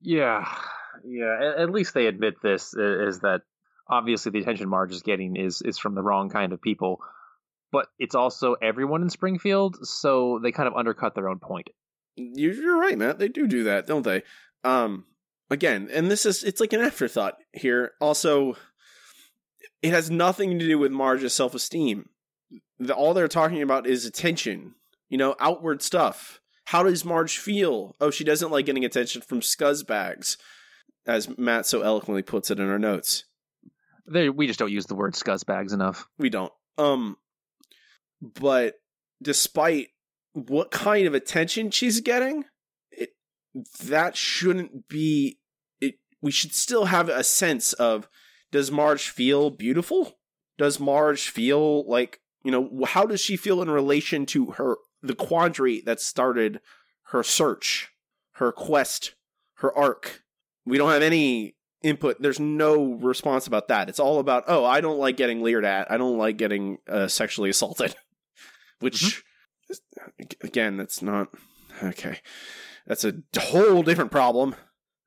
[0.00, 0.48] yeah,
[1.04, 1.38] yeah.
[1.40, 3.42] At, at least they admit this is that
[3.88, 7.00] obviously the attention Marge is getting is is from the wrong kind of people
[7.72, 11.68] but it's also everyone in Springfield, so they kind of undercut their own point.
[12.16, 13.18] You're right, Matt.
[13.18, 14.22] They do do that, don't they?
[14.62, 15.06] Um,
[15.50, 17.92] again, and this is it's like an afterthought here.
[18.00, 18.56] Also,
[19.80, 22.10] it has nothing to do with Marge's self esteem.
[22.78, 24.74] The, all they're talking about is attention.
[25.08, 26.40] You know, outward stuff.
[26.66, 27.96] How does Marge feel?
[28.00, 30.36] Oh, she doesn't like getting attention from scuzzbags,
[31.06, 33.24] as Matt so eloquently puts it in our notes.
[34.06, 36.06] They, we just don't use the word scuzzbags enough.
[36.18, 36.52] We don't.
[36.78, 37.16] Um,
[38.22, 38.74] but
[39.20, 39.88] despite
[40.32, 42.44] what kind of attention she's getting,
[42.90, 43.10] it,
[43.84, 45.38] that shouldn't be
[45.80, 48.08] it we should still have a sense of
[48.52, 50.18] does Marge feel beautiful?
[50.58, 55.14] Does Marge feel like, you know, how does she feel in relation to her the
[55.14, 56.60] quandary that started
[57.06, 57.90] her search,
[58.34, 59.14] her quest,
[59.54, 60.22] her arc?
[60.64, 62.20] We don't have any input.
[62.20, 63.88] There's no response about that.
[63.88, 65.90] It's all about, oh, I don't like getting leered at.
[65.90, 67.96] I don't like getting uh, sexually assaulted
[68.82, 69.24] which
[69.70, 70.46] mm-hmm.
[70.46, 71.28] again, that's not
[71.82, 72.20] okay.
[72.86, 74.54] That's a whole different problem.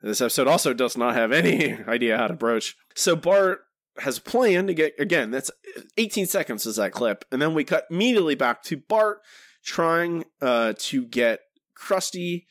[0.02, 2.76] This episode also does not have any idea how to broach.
[2.96, 3.62] So Bart
[4.00, 5.32] has a plan to get again.
[5.32, 5.52] That's
[5.98, 9.20] 18 seconds is that clip, and then we cut immediately back to Bart
[9.64, 11.40] trying uh, to get
[11.78, 12.46] Krusty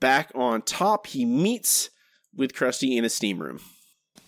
[0.00, 1.08] back on top.
[1.08, 1.90] He meets
[2.34, 3.60] with Krusty in a steam room.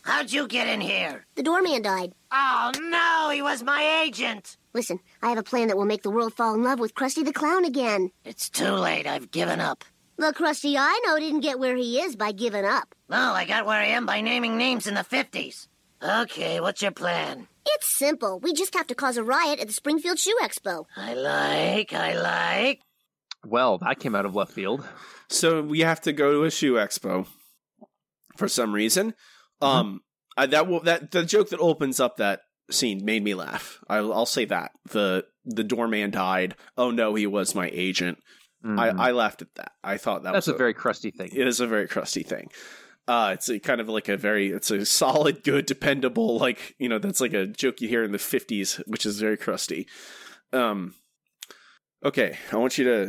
[0.02, 1.24] How'd you get in here?
[1.34, 2.12] The doorman died.
[2.30, 4.56] Oh no, he was my agent.
[4.76, 7.24] Listen, I have a plan that will make the world fall in love with Krusty
[7.24, 8.10] the Clown again.
[8.26, 9.06] It's too late.
[9.06, 9.86] I've given up.
[10.18, 12.94] The Krusty I know didn't get where he is by giving up.
[13.08, 15.68] No, I got where I am by naming names in the 50s.
[16.02, 17.48] Okay, what's your plan?
[17.64, 18.38] It's simple.
[18.38, 20.84] We just have to cause a riot at the Springfield Shoe Expo.
[20.94, 22.80] I like, I like.
[23.46, 24.86] Well, that came out of left field.
[25.30, 27.26] So we have to go to a shoe expo
[28.36, 29.14] for some reason.
[29.62, 30.02] Um,
[30.36, 33.78] I, that will that the joke that opens up that scene made me laugh.
[33.88, 36.56] I'll, I'll say that the the doorman died.
[36.76, 38.18] Oh no, he was my agent.
[38.64, 38.78] Mhm.
[38.78, 39.72] I, I laughed at that.
[39.84, 41.30] I thought that That's was a very crusty thing.
[41.32, 42.50] it is a very crusty thing.
[43.06, 46.88] Uh, it's a kind of like a very, it's a solid, good, dependable, like, you
[46.88, 49.86] know, that's like a joke you hear in the 50s, which is very crusty.
[50.52, 50.94] Um,
[52.04, 53.06] okay, I want you to,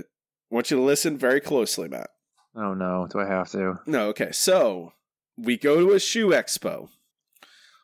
[0.51, 2.11] I want you to listen very closely, Matt.
[2.55, 3.79] Oh no, do I have to?
[3.87, 4.93] No, okay, so
[5.35, 6.89] we go to a shoe expo.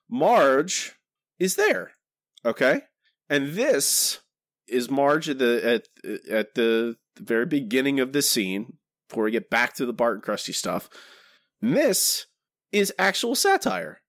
[0.09, 0.93] Marge
[1.39, 1.91] is there,
[2.45, 2.81] okay?
[3.29, 4.19] And this
[4.67, 8.77] is Marge at the, at, at the very beginning of the scene,
[9.09, 10.89] before we get back to the Bart and Krusty stuff.
[11.61, 12.25] And this
[12.71, 14.01] is actual satire.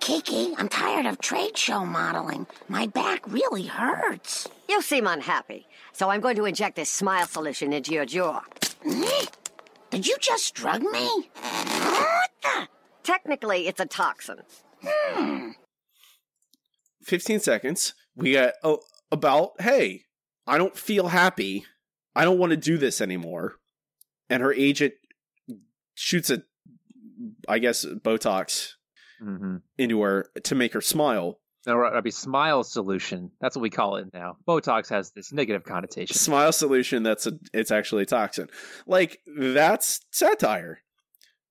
[0.00, 2.46] Kiki, I'm tired of trade show modeling.
[2.68, 4.48] My back really hurts.
[4.68, 8.42] You seem unhappy, so I'm going to inject this smile solution into your jaw.
[9.90, 11.08] Did you just drug me?
[11.40, 12.68] What the?
[13.02, 14.38] Technically, it's a toxin.
[14.84, 15.50] Hmm.
[17.02, 17.94] 15 seconds.
[18.16, 18.80] We got oh,
[19.12, 20.02] about, hey,
[20.46, 21.64] I don't feel happy.
[22.14, 23.56] I don't want to do this anymore.
[24.28, 24.94] And her agent
[25.94, 26.42] shoots a,
[27.48, 28.74] I guess, Botox
[29.22, 29.56] Mm-hmm.
[29.78, 31.40] into her to make her smile.
[31.66, 33.32] No, that'd be smile solution.
[33.40, 34.36] That's what we call it now.
[34.46, 36.16] Botox has this negative connotation.
[36.16, 38.48] Smile solution that's a, it's actually a toxin.
[38.86, 40.82] Like, that's satire.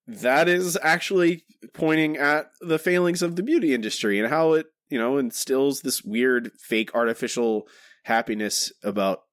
[0.07, 1.43] That is actually
[1.73, 6.03] pointing at the failings of the beauty industry and how it, you know, instills this
[6.03, 7.67] weird fake artificial
[8.05, 9.23] happiness about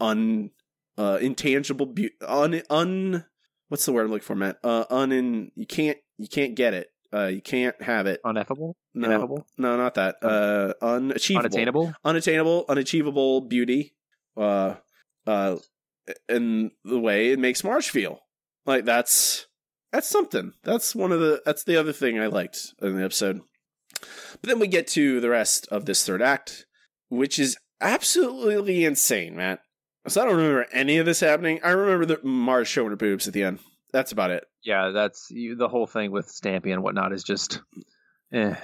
[0.00, 0.50] un
[0.98, 3.24] uh intangible beauty un un
[3.68, 4.58] what's the word I'm looking for, Matt?
[4.62, 6.88] Uh unin you can't you can't get it.
[7.12, 8.20] Uh you can't have it.
[8.24, 8.74] Uneffable?
[8.94, 9.46] No, Ineffable?
[9.56, 10.16] no, not that.
[10.22, 11.46] Uh unachievable.
[11.46, 11.94] Unattainable?
[12.04, 13.94] Unattainable, unachievable beauty.
[14.36, 14.74] Uh
[15.26, 15.56] uh
[16.28, 18.20] in the way it makes Marge feel.
[18.66, 19.46] Like that's
[19.92, 20.52] that's something.
[20.64, 23.40] That's one of the that's the other thing I liked in the episode.
[24.00, 26.66] But then we get to the rest of this third act,
[27.08, 29.60] which is absolutely insane, Matt.
[30.06, 31.60] So I don't remember any of this happening.
[31.62, 33.58] I remember the Mars showing her boobs at the end.
[33.92, 34.44] That's about it.
[34.62, 37.60] Yeah, that's you, the whole thing with Stampy and whatnot is just,
[38.32, 38.54] eh.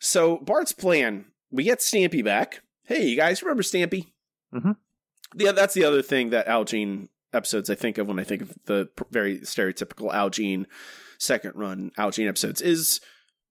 [0.00, 2.60] So Bart's plan, we get Stampy back.
[2.84, 4.12] Hey, you guys remember Stampy?
[4.54, 4.72] Mm-hmm.
[5.36, 8.42] Yeah, that's the other thing that Al Jean episodes I think of when I think
[8.42, 10.66] of the very stereotypical Al Jean
[11.18, 13.00] second run Al Jean episodes is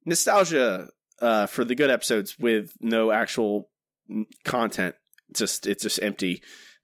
[0.06, 0.90] nostalgia
[1.22, 3.70] uh, for the good episodes with no actual
[4.44, 4.96] content.
[5.34, 6.42] Just it's just empty.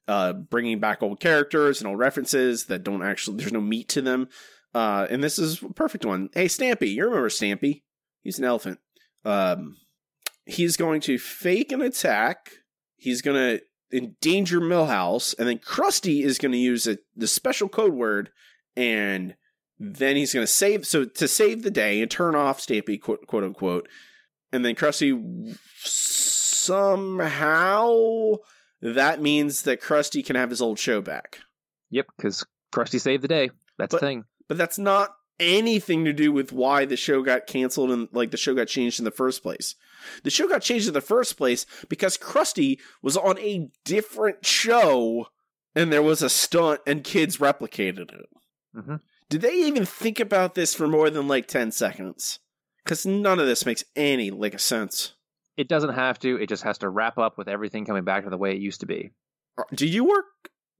[0.07, 4.01] Uh, bringing back old characters and old references that don't actually there's no meat to
[4.01, 4.27] them.
[4.73, 6.29] Uh, and this is a perfect one.
[6.33, 7.83] Hey, Stampy, you remember Stampy?
[8.21, 8.79] He's an elephant.
[9.25, 9.77] Um,
[10.45, 12.51] he's going to fake an attack.
[12.95, 17.69] He's going to endanger Milhouse, and then Krusty is going to use a, the special
[17.69, 18.29] code word,
[18.75, 19.35] and
[19.79, 20.85] then he's going to save.
[20.85, 23.87] So to save the day and turn off Stampy, quote, quote unquote,
[24.51, 25.57] and then Krusty
[27.01, 28.35] somehow
[28.81, 31.39] that means that Krusty can have his old show back.
[31.89, 33.49] Yep, because Krusty saved the day.
[33.77, 34.25] That's But- the thing.
[34.47, 38.37] But that's not anything to do with why the show got canceled and like the
[38.37, 39.75] show got changed in the first place.
[40.23, 45.27] The show got changed in the first place because Krusty was on a different show
[45.75, 48.29] and there was a stunt and kids replicated it.
[48.75, 48.99] Mhm.
[49.29, 52.39] Did they even think about this for more than like 10 seconds?
[52.83, 55.13] Because none of this makes any like a sense.
[55.57, 56.37] It doesn't have to.
[56.41, 58.79] It just has to wrap up with everything coming back to the way it used
[58.81, 59.11] to be.
[59.73, 60.25] Do you work?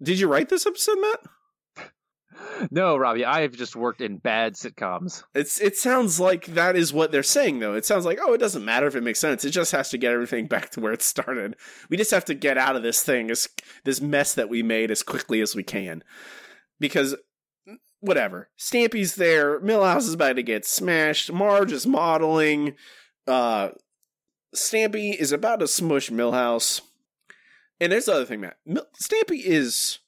[0.01, 1.19] Did you write this episode, Matt?
[2.69, 5.23] No, Robbie, I've just worked in bad sitcoms.
[5.33, 7.73] It's it sounds like that is what they're saying though.
[7.73, 9.43] It sounds like oh, it doesn't matter if it makes sense.
[9.43, 11.55] It just has to get everything back to where it started.
[11.89, 13.49] We just have to get out of this thing, as
[13.83, 16.03] this mess that we made as quickly as we can.
[16.79, 17.15] Because
[17.99, 19.59] whatever, Stampy's there.
[19.59, 21.31] Milhouse is about to get smashed.
[21.31, 22.75] Marge is modeling.
[23.27, 23.69] Uh,
[24.55, 26.81] Stampy is about to smush Milhouse.
[27.79, 28.57] And there's the other thing, Matt.
[28.67, 29.99] Stampy is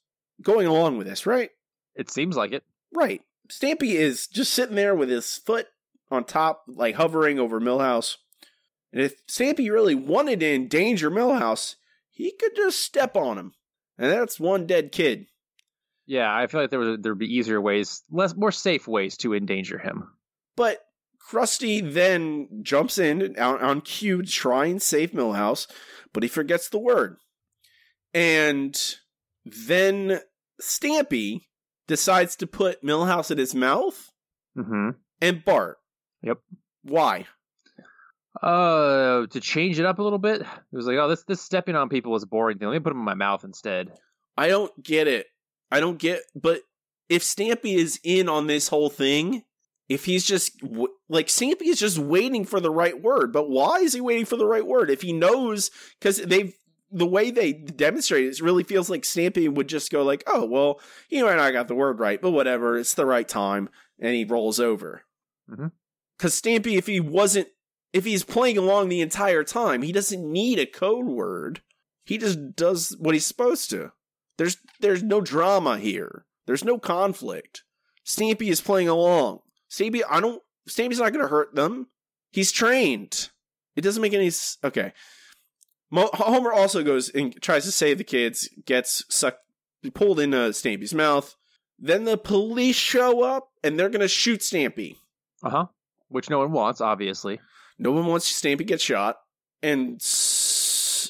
[0.42, 1.50] going along with this, right?
[1.94, 2.64] It seems like it.
[2.92, 3.22] Right.
[3.48, 5.66] Stampy is just sitting there with his foot
[6.10, 8.16] on top, like hovering over Milhouse.
[8.92, 11.74] And if Stampy really wanted to endanger Milhouse,
[12.10, 13.52] he could just step on him.
[13.98, 15.26] And that's one dead kid.
[16.06, 19.34] Yeah, I feel like there was there'd be easier ways, less more safe ways to
[19.34, 20.08] endanger him.
[20.56, 20.80] But
[21.30, 25.66] Krusty then jumps in on, on cue to try and save Milhouse,
[26.12, 27.16] but he forgets the word.
[28.12, 28.78] And
[29.44, 30.20] then
[30.60, 31.46] Stampy
[31.86, 34.10] decides to put Milhouse in his mouth
[34.56, 34.90] Mm-hmm.
[35.20, 35.78] and Bart.
[36.22, 36.38] Yep.
[36.84, 37.26] Why?
[38.42, 41.76] Uh, to change it up a little bit, it was like, oh, this this stepping
[41.76, 42.68] on people was a boring thing.
[42.68, 43.90] Let me put them in my mouth instead.
[44.36, 45.26] I don't get it.
[45.70, 46.22] I don't get.
[46.34, 46.60] But
[47.08, 49.42] if Stampy is in on this whole thing,
[49.88, 50.52] if he's just
[51.08, 54.36] like Stampy is just waiting for the right word, but why is he waiting for
[54.36, 54.90] the right word?
[54.90, 55.70] If he knows,
[56.00, 56.54] because they've
[56.90, 60.44] the way they demonstrate it, it really feels like Stampy would just go like, "Oh,
[60.44, 63.68] well, he might I got the word right, but whatever, it's the right time,"
[63.98, 65.02] and he rolls over.
[65.50, 65.68] Mm-hmm.
[66.16, 67.48] Because Stampy, if he wasn't,
[67.92, 71.62] if he's playing along the entire time, he doesn't need a code word.
[72.04, 73.92] He just does what he's supposed to.
[74.36, 76.26] There's there's no drama here.
[76.46, 77.62] There's no conflict.
[78.04, 79.40] Stampy is playing along.
[79.70, 80.42] Stampy, I don't.
[80.68, 81.88] Stampy's not going to hurt them.
[82.30, 83.30] He's trained.
[83.76, 84.30] It doesn't make any.
[84.62, 84.92] Okay.
[85.90, 88.48] Mo- Homer also goes and tries to save the kids.
[88.64, 89.40] Gets sucked,
[89.94, 91.36] pulled into Stampy's mouth.
[91.78, 94.96] Then the police show up and they're going to shoot Stampy.
[95.42, 95.66] Uh huh.
[96.08, 97.40] Which no one wants, obviously.
[97.78, 99.16] No one wants Stampy get shot,
[99.62, 100.00] and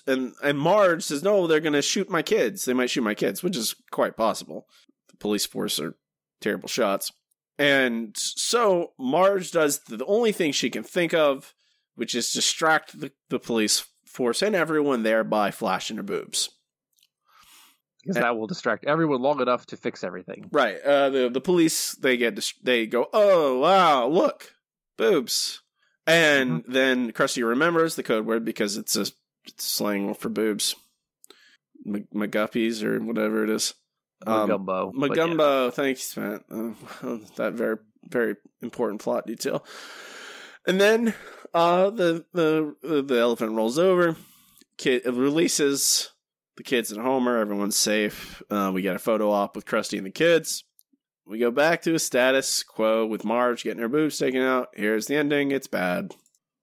[0.07, 2.65] and and Marge says no, they're going to shoot my kids.
[2.65, 4.67] They might shoot my kids, which is quite possible.
[5.11, 5.97] The police force are
[6.41, 7.13] terrible shots,
[7.59, 11.55] and so Marge does the only thing she can think of,
[11.97, 13.85] which is distract the, the police
[14.15, 16.49] force and everyone there by flashing her boobs.
[18.03, 20.49] Because that will distract everyone long enough to fix everything.
[20.53, 20.81] Right.
[20.81, 24.53] Uh, the the police they get dis- they go, oh wow, look,
[24.99, 25.63] boobs,
[26.07, 29.07] and then Krusty remembers the code word because it's a
[29.47, 30.77] it's slang for boobs,
[31.87, 33.73] M- McGuppies or whatever it is.
[34.27, 34.93] Um, Magumbo.
[34.95, 35.71] but yeah.
[35.71, 36.43] Thanks, Matt.
[36.51, 36.73] Uh,
[37.37, 39.65] that very very important plot detail.
[40.67, 41.15] And then
[41.53, 44.17] uh, the the the elephant rolls over.
[44.77, 46.11] Kid releases
[46.57, 47.39] the kids and Homer.
[47.39, 48.43] Everyone's safe.
[48.51, 50.65] Uh, we get a photo op with Krusty and the kids.
[51.27, 54.69] We go back to a status quo with Marge getting her boobs taken out.
[54.75, 55.53] Here's the ending.
[55.53, 56.15] It's bad.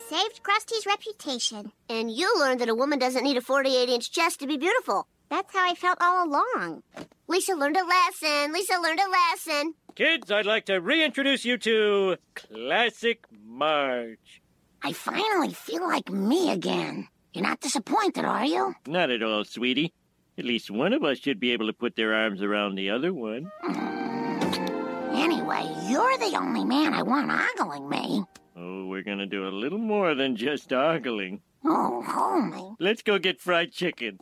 [0.08, 1.72] Saved Krusty's reputation.
[1.90, 5.08] And you learned that a woman doesn't need a 48 inch chest to be beautiful.
[5.30, 6.84] That's how I felt all along.
[7.28, 8.52] Lisa learned a lesson.
[8.52, 9.74] Lisa learned a lesson.
[9.96, 14.42] Kids, I'd like to reintroduce you to Classic Marge.
[14.82, 17.08] I finally feel like me again.
[17.34, 18.74] You're not disappointed, are you?
[18.88, 19.94] Not at all, sweetie.
[20.38, 23.14] At least one of us should be able to put their arms around the other
[23.14, 23.52] one.
[23.62, 25.14] Hmm.
[25.14, 27.30] Anyway, you're the only man I want
[27.60, 28.24] ogling me.
[28.56, 31.42] Oh, we're gonna do a little more than just ogling.
[31.66, 32.76] Oh, homie.
[32.80, 34.20] Let's go get fried chicken.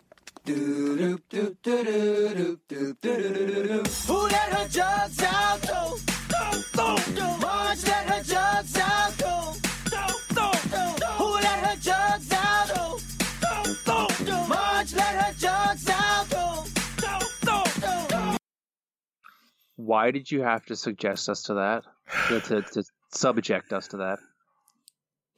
[0.50, 1.06] Who
[4.24, 5.62] let her jugs out?
[5.62, 5.96] Go.
[7.40, 9.22] Marge let her jugs out.
[11.18, 13.00] Who let her jugs out?
[14.50, 16.28] Marge let her jugs out.
[19.76, 21.84] Why did you have to suggest us to that?
[22.30, 24.18] To, to subject us to that?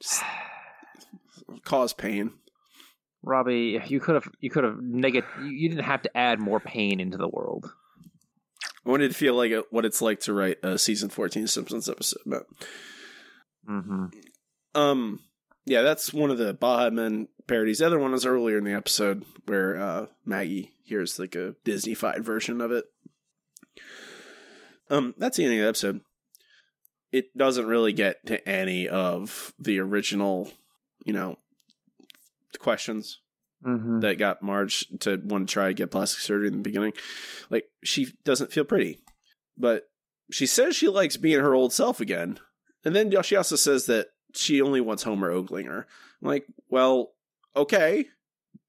[1.64, 2.32] Cause pain.
[3.22, 5.28] Robbie, you could have you could have negative.
[5.44, 7.72] You didn't have to add more pain into the world.
[8.84, 11.88] I wanted to feel like it, what it's like to write a season 14 Simpsons
[11.88, 12.22] episode.
[12.26, 12.42] But,
[13.68, 14.06] Mm-hmm.
[14.74, 15.20] um,
[15.66, 17.78] yeah, that's one of the Baha Men parodies.
[17.78, 22.24] The other one was earlier in the episode where uh, Maggie hears like a Disney-fied
[22.24, 22.86] version of it.
[24.90, 26.00] Um, that's the ending of the episode.
[27.12, 30.50] It doesn't really get to any of the original,
[31.04, 31.36] you know,
[32.58, 33.20] questions
[33.64, 34.00] Mm-hmm.
[34.00, 36.94] that got Marge to want to try to get plastic surgery in the beginning.
[37.48, 38.98] Like she doesn't feel pretty,
[39.56, 39.84] but
[40.32, 42.40] she says she likes being her old self again.
[42.84, 45.86] And then she also says that she only wants Homer ogling her.
[46.20, 47.12] I'm like, well,
[47.54, 48.06] okay.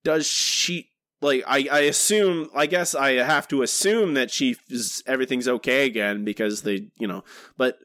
[0.04, 1.44] Does she like?
[1.48, 2.52] I I assume.
[2.54, 7.08] I guess I have to assume that she is everything's okay again because they, you
[7.08, 7.24] know.
[7.58, 7.80] But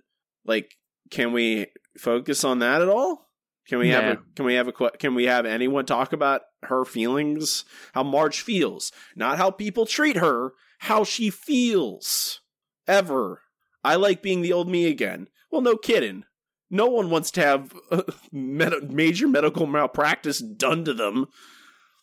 [0.45, 0.75] like,
[1.11, 3.28] can we focus on that at all?
[3.69, 6.87] Can we have a can we have a can we have anyone talk about her
[6.87, 12.41] feelings, how Marge feels, not how people treat her, how she feels.
[12.87, 13.43] Ever.
[13.85, 15.29] I like being the old me again.
[15.53, 16.25] Well, no kidding.
[16.71, 18.03] No one wants to have uh,
[18.33, 21.27] med- major medical malpractice done to them.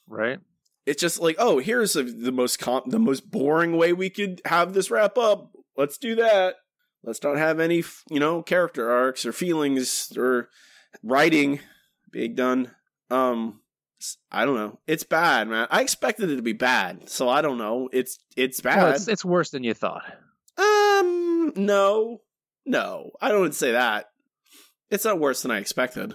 [0.07, 0.39] Right.
[0.85, 4.41] It's just like, oh, here's a, the most com- the most boring way we could
[4.45, 5.51] have this wrap up.
[5.75, 6.55] Let's do that.
[7.03, 10.49] Let's not have any, f- you know, character arcs or feelings or
[11.03, 11.59] writing
[12.11, 12.71] being done.
[13.09, 13.61] Um,
[14.31, 14.79] I don't know.
[14.87, 15.67] It's bad, man.
[15.71, 17.89] I expected it to be bad, so I don't know.
[17.91, 18.77] It's it's bad.
[18.77, 20.03] Well, it's it's worse than you thought.
[20.57, 22.21] Um, no,
[22.65, 24.07] no, I don't say that.
[24.89, 26.13] It's not worse than I expected.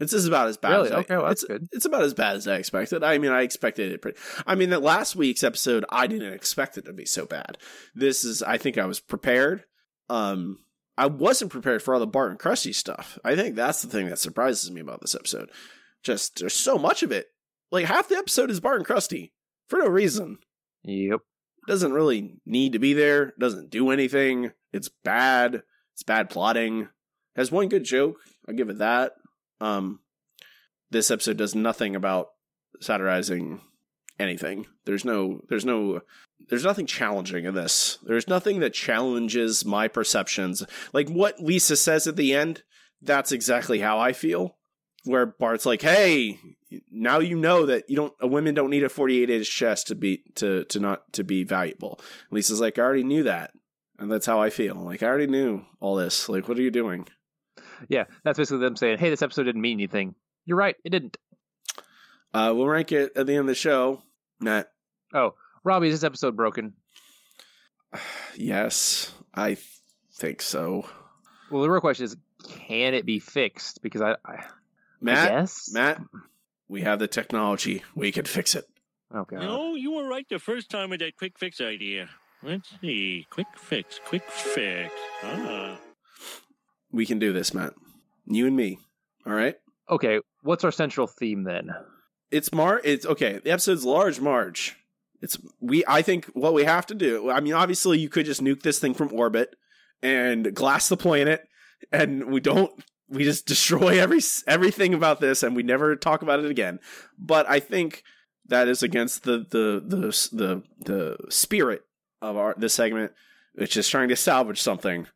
[0.00, 0.86] It's just about as bad Really?
[0.86, 1.68] as I, Okay, well, that's it's, good.
[1.70, 3.04] It's about as bad as I expected.
[3.04, 4.18] I mean, I expected it pretty.
[4.46, 7.58] I mean, that last week's episode, I didn't expect it to be so bad.
[7.94, 9.64] This is, I think, I was prepared.
[10.08, 10.58] Um,
[10.96, 13.18] I wasn't prepared for all the Bart and Krusty stuff.
[13.24, 15.50] I think that's the thing that surprises me about this episode.
[16.02, 17.28] Just there's so much of it.
[17.70, 19.30] Like half the episode is Bart and Krusty
[19.68, 20.38] for no reason.
[20.84, 21.20] Yep.
[21.66, 23.32] Doesn't really need to be there.
[23.38, 24.52] Doesn't do anything.
[24.72, 25.62] It's bad.
[25.94, 26.88] It's bad plotting.
[27.36, 28.16] Has one good joke.
[28.46, 29.12] I'll give it that.
[29.60, 30.00] Um,
[30.90, 32.28] this episode does nothing about
[32.80, 33.60] satirizing
[34.18, 34.66] anything.
[34.84, 35.40] There's no.
[35.48, 36.00] There's no.
[36.48, 37.98] There's nothing challenging in this.
[38.02, 40.62] There's nothing that challenges my perceptions.
[40.92, 42.62] Like what Lisa says at the end.
[43.00, 44.56] That's exactly how I feel.
[45.04, 46.38] Where Bart's like, "Hey,
[46.90, 48.12] now you know that you don't.
[48.20, 51.42] A women don't need a 48 inch chest to be to to not to be
[51.42, 51.98] valuable."
[52.30, 53.50] Lisa's like, "I already knew that."
[53.98, 54.76] And that's how I feel.
[54.76, 56.28] Like I already knew all this.
[56.28, 57.08] Like, what are you doing?
[57.88, 60.14] Yeah, that's basically them saying, "Hey, this episode didn't mean anything."
[60.44, 61.16] You're right, it didn't.
[62.32, 64.02] Uh, we'll rank it at the end of the show.
[64.40, 64.68] Matt,
[65.14, 65.34] Oh,
[65.64, 66.74] Robbie, is this episode broken?
[68.36, 69.56] yes, I
[70.14, 70.86] think so.
[71.50, 72.16] Well, the real question is,
[72.48, 73.82] can it be fixed?
[73.82, 74.44] Because I, I
[75.00, 75.70] Matt, guess?
[75.72, 76.00] Matt,
[76.68, 77.82] we have the technology.
[77.94, 78.64] We can fix it.
[79.14, 79.36] okay.
[79.36, 82.08] No, you were right the first time with that quick fix idea.
[82.42, 83.26] Let's see.
[83.30, 84.92] Quick fix, quick fix.
[85.22, 85.78] Ah.
[86.90, 87.74] We can do this, Matt.
[88.26, 88.78] You and me.
[89.26, 89.54] All right.
[89.88, 91.70] Okay, what's our central theme then?
[92.30, 92.80] It's Mar.
[92.82, 93.40] It's okay.
[93.44, 94.76] The episode's large Marge.
[95.22, 95.84] It's we.
[95.86, 97.30] I think what we have to do.
[97.30, 99.54] I mean, obviously, you could just nuke this thing from orbit
[100.02, 101.48] and glass the planet,
[101.92, 102.72] and we don't.
[103.08, 106.80] We just destroy every everything about this, and we never talk about it again.
[107.16, 108.02] But I think
[108.46, 111.84] that is against the the the the the spirit
[112.20, 113.12] of our this segment,
[113.54, 115.06] which is trying to salvage something.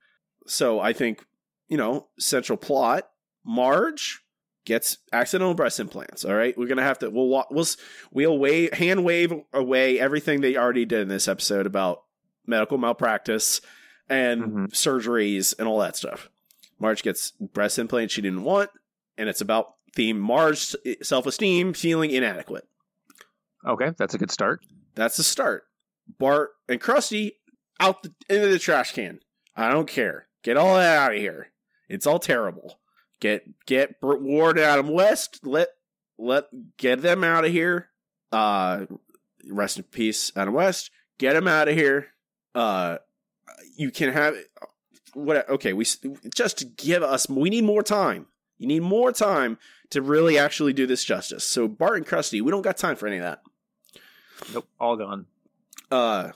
[0.47, 1.27] So I think
[1.69, 3.09] you know central plot.
[3.45, 4.23] Marge
[4.67, 6.25] gets accidental breast implants.
[6.25, 7.67] All right, we're gonna have to we'll we'll
[8.13, 12.03] we'll wave hand wave away everything they already did in this episode about
[12.47, 13.63] medical malpractice
[14.09, 14.65] and mm-hmm.
[14.67, 16.29] surgeries and all that stuff.
[16.79, 18.69] Marge gets breast implants she didn't want,
[19.17, 22.69] and it's about theme Marge's self esteem feeling inadequate.
[23.67, 24.61] Okay, that's a good start.
[24.95, 25.65] That's the start.
[26.19, 27.33] Bart and Krusty
[27.81, 29.21] out the, into the trash can.
[29.57, 30.29] I don't care.
[30.43, 31.49] Get all that out of here.
[31.89, 32.79] It's all terrible.
[33.21, 35.41] Get get Burt Ward and Adam West.
[35.45, 35.69] Let
[36.19, 36.45] let
[36.77, 37.89] get them out of here.
[38.33, 38.87] Uh,
[39.49, 40.91] rest in peace, Adam West.
[41.19, 42.09] Get them out of here.
[42.55, 42.99] Uh,
[43.77, 44.35] you can have
[45.15, 45.49] what?
[45.49, 45.87] Okay, we
[46.35, 47.29] just to give us.
[47.29, 48.27] We need more time.
[48.59, 49.59] You need more time
[49.91, 51.45] to really actually do this justice.
[51.45, 53.43] So Bart and Krusty, we don't got time for any of that.
[54.53, 55.27] Nope, all gone.
[55.91, 56.31] Uh,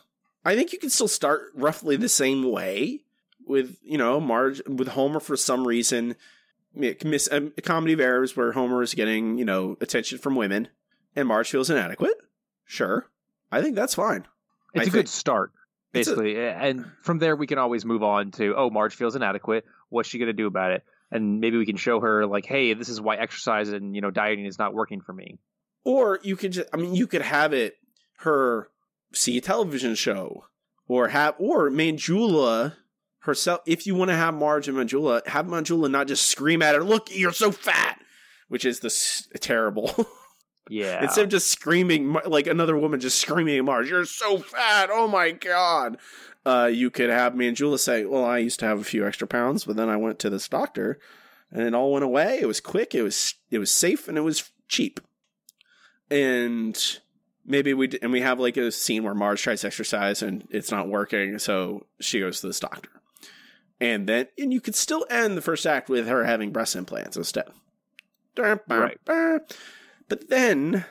[0.45, 3.01] I think you can still start roughly the same way
[3.47, 6.17] with you know Marge with Homer for some reason.
[6.75, 10.69] Miss a comedy of errors where Homer is getting you know attention from women
[11.17, 12.15] and Marge feels inadequate.
[12.65, 13.07] Sure,
[13.51, 14.27] I think that's fine.
[14.75, 15.53] It's I a think- good start,
[15.93, 16.39] It's a- basically.
[16.41, 19.65] and from there, we can always move on to, oh, Marge feels inadequate.
[19.89, 20.85] What's she going to do about it?
[21.11, 24.13] And maybe we can show her, like, hey, this is why exercise and, you know,
[24.13, 25.41] dieting is not working for me.
[25.83, 27.75] Or you could just, I mean, you could have it
[28.19, 28.69] her
[29.13, 30.45] see a television show
[30.87, 32.75] or have, or Manjula
[33.21, 33.61] herself.
[33.67, 36.85] If you want to have Marge and Manjula, have Manjula not just scream at her,
[36.85, 38.01] look, you're so fat,
[38.49, 39.95] which is this terrible.
[40.73, 41.03] Yeah.
[41.03, 44.89] Instead of just screaming, like another woman just screaming at Marge, you're so fat.
[44.93, 45.97] Oh my God.
[46.47, 49.65] Uh, you could have Manjula say, well, I used to have a few extra pounds,
[49.65, 51.01] but then I went to this doctor
[51.51, 52.39] and it all went away.
[52.41, 52.95] It was quick.
[52.95, 55.01] It was, it was safe and it was cheap
[56.11, 56.99] and
[57.47, 60.71] maybe we and we have like a scene where Marge tries to exercise and it's
[60.71, 62.91] not working, so she goes to this doctor,
[63.81, 67.17] and then and you could still end the first act with her having breast implants
[67.17, 67.49] instead.
[68.81, 68.99] Right.
[70.09, 70.85] But then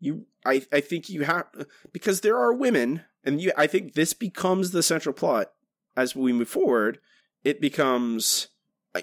[0.00, 1.46] you, I, I think you have
[1.92, 5.52] because there are women, and you, I think this becomes the central plot
[5.96, 6.98] as we move forward.
[7.44, 8.48] It becomes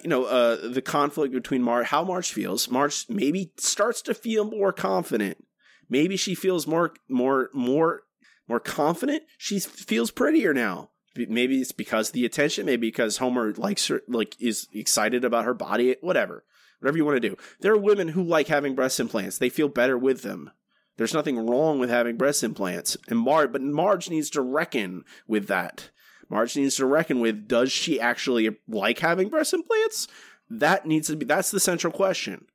[0.04, 2.70] you know, uh, the conflict between Mar, how Marge feels.
[2.70, 5.46] Marge maybe starts to feel more confident.
[5.90, 8.02] Maybe she feels more, more, more,
[8.48, 9.24] more confident.
[9.38, 10.90] She feels prettier now.
[11.26, 12.66] Maybe it's because the attention.
[12.66, 15.96] Maybe because Homer likes her, like is excited about her body.
[16.02, 16.44] Whatever,
[16.80, 17.38] whatever you want to do.
[17.62, 19.38] There are women who like having breast implants.
[19.38, 20.52] They feel better with them.
[20.98, 22.98] There's nothing wrong with having breast implants.
[23.08, 25.92] And Marge, but Marge needs to reckon with that.
[26.30, 30.08] Marge needs to reckon with does she actually like having breast implants?
[30.50, 32.46] That needs to be that's the central question.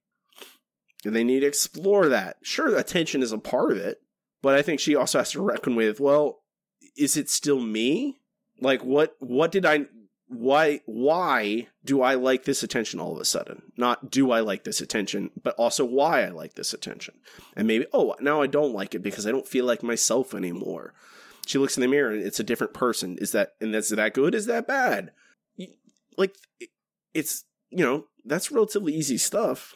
[1.04, 2.36] And they need to explore that.
[2.42, 4.02] Sure, attention is a part of it,
[4.40, 6.42] but I think she also has to reckon with, well,
[6.96, 8.20] is it still me?
[8.62, 9.86] Like what what did I
[10.28, 13.62] why why do I like this attention all of a sudden?
[13.76, 17.14] Not do I like this attention, but also why I like this attention.
[17.56, 20.94] And maybe oh, now I don't like it because I don't feel like myself anymore.
[21.44, 23.18] She looks in the mirror and it's a different person.
[23.18, 24.34] Is that and that's that good?
[24.34, 25.10] Is that bad?
[26.16, 26.36] Like
[27.14, 29.74] it's you know, that's relatively easy stuff.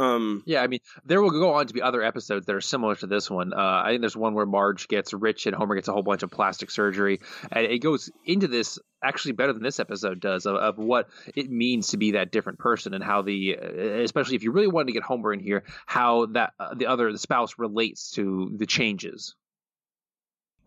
[0.00, 2.94] Um Yeah, I mean, there will go on to be other episodes that are similar
[2.96, 3.52] to this one.
[3.52, 6.22] Uh, I think there's one where Marge gets rich and Homer gets a whole bunch
[6.22, 7.20] of plastic surgery,
[7.50, 11.50] and it goes into this actually better than this episode does of, of what it
[11.50, 14.86] means to be that different person and how the, uh, especially if you really wanted
[14.86, 18.66] to get Homer in here, how that uh, the other the spouse relates to the
[18.66, 19.34] changes.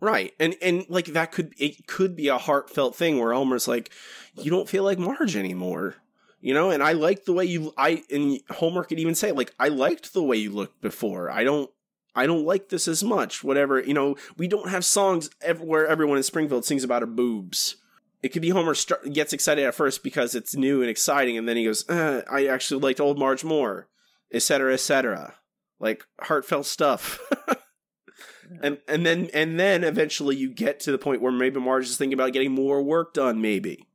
[0.00, 0.32] Right.
[0.40, 3.92] And and like that could it could be a heartfelt thing where Homer's like,
[4.34, 5.94] you don't feel like Marge anymore.
[6.42, 9.54] You know, and I like the way you I and Homer could even say, like,
[9.60, 11.30] I liked the way you looked before.
[11.30, 11.70] I don't
[12.16, 13.44] I don't like this as much.
[13.44, 15.30] Whatever, you know, we don't have songs
[15.60, 17.76] where everyone in Springfield sings about her boobs.
[18.24, 21.48] It could be Homer start, gets excited at first because it's new and exciting, and
[21.48, 23.88] then he goes, uh, "I actually liked old Marge more,"
[24.32, 25.34] etc., etc.
[25.78, 27.20] Like heartfelt stuff.
[28.62, 31.96] and and then and then eventually you get to the point where maybe Marge is
[31.96, 33.86] thinking about getting more work done, maybe.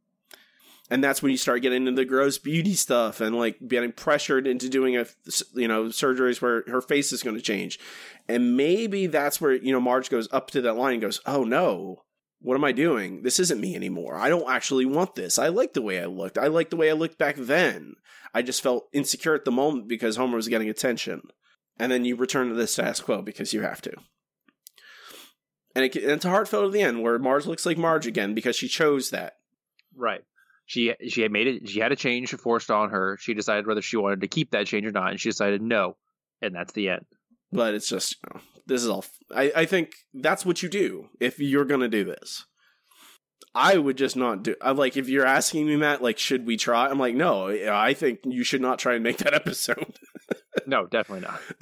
[0.90, 4.48] And that's when you start getting into the gross beauty stuff and like getting pressured
[4.48, 5.06] into doing a
[5.54, 7.80] you know surgeries where her face is going to change,
[8.30, 11.44] and maybe that's where you know Marge goes up to that line and goes, "Oh
[11.44, 12.04] no,
[12.40, 13.24] what am I doing?
[13.24, 14.16] This isn't me anymore.
[14.16, 15.38] I don't actually want this.
[15.38, 16.38] I like the way I looked.
[16.38, 17.96] I like the way I looked back then.
[18.34, 21.22] I just felt insecure at the moment because Homer was getting attention,
[21.78, 23.94] and then you return to the status quo because you have to."
[25.78, 28.34] and, it, and it's a heartfelt at the end where Marge looks like Marge again
[28.34, 29.34] because she chose that.
[29.96, 30.24] Right.
[30.68, 31.70] She she had made it.
[31.70, 33.18] She had a change forced on her.
[33.20, 35.96] She decided whether she wanted to keep that change or not, and she decided no,
[36.42, 37.06] and that's the end.
[37.54, 39.06] But it's just you know, this is all.
[39.34, 42.46] I I think that's what you do if you're gonna do this.
[43.56, 44.56] I would just not do.
[44.62, 46.90] I'm like, if you're asking me, Matt, like, should we try?
[46.90, 47.48] I'm like, no.
[47.48, 49.98] I think you should not try and make that episode.
[50.68, 51.40] no, definitely not.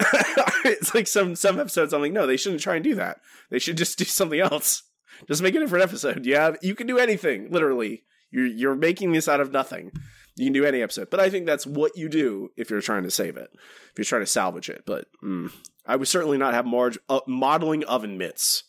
[0.64, 1.94] it's like some some episodes.
[1.94, 3.20] I'm like, no, they shouldn't try and do that.
[3.50, 4.82] They should just do something else.
[5.28, 6.26] Just make a different episode.
[6.26, 7.50] You have you can do anything.
[7.50, 8.02] Literally,
[8.36, 9.90] you're you're making this out of nothing.
[10.36, 13.04] You can do any episode, but I think that's what you do if you're trying
[13.04, 14.82] to save it, if you're trying to salvage it.
[14.84, 15.50] But mm,
[15.86, 18.64] I would certainly not have Marge uh, modeling oven mitts.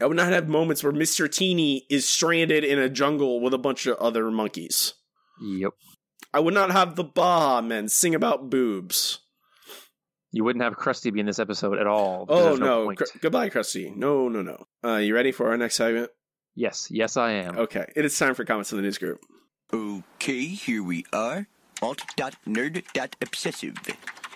[0.00, 1.30] I would not have moments where Mr.
[1.30, 4.94] Teeny is stranded in a jungle with a bunch of other monkeys.
[5.40, 5.70] Yep.
[6.32, 9.20] I would not have the Baha Men sing about boobs.
[10.32, 12.26] You wouldn't have Krusty be in this episode at all.
[12.28, 12.86] Oh no!
[12.86, 12.98] point.
[12.98, 13.94] Cr- goodbye, Krusty.
[13.94, 14.66] No, no, no.
[14.82, 16.10] Uh, you ready for our next segment?
[16.54, 17.58] Yes, yes, I am.
[17.58, 19.20] Okay, it is time for comments in the news group.
[19.72, 21.48] Okay, here we are.
[21.82, 23.74] Alt.nerd.obsessive.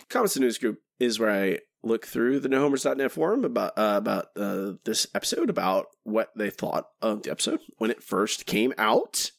[0.09, 3.95] Comments in the news group is where I look through the NoHomers.net forum about uh,
[3.97, 8.75] about uh, this episode, about what they thought of the episode when it first came
[8.79, 9.31] out.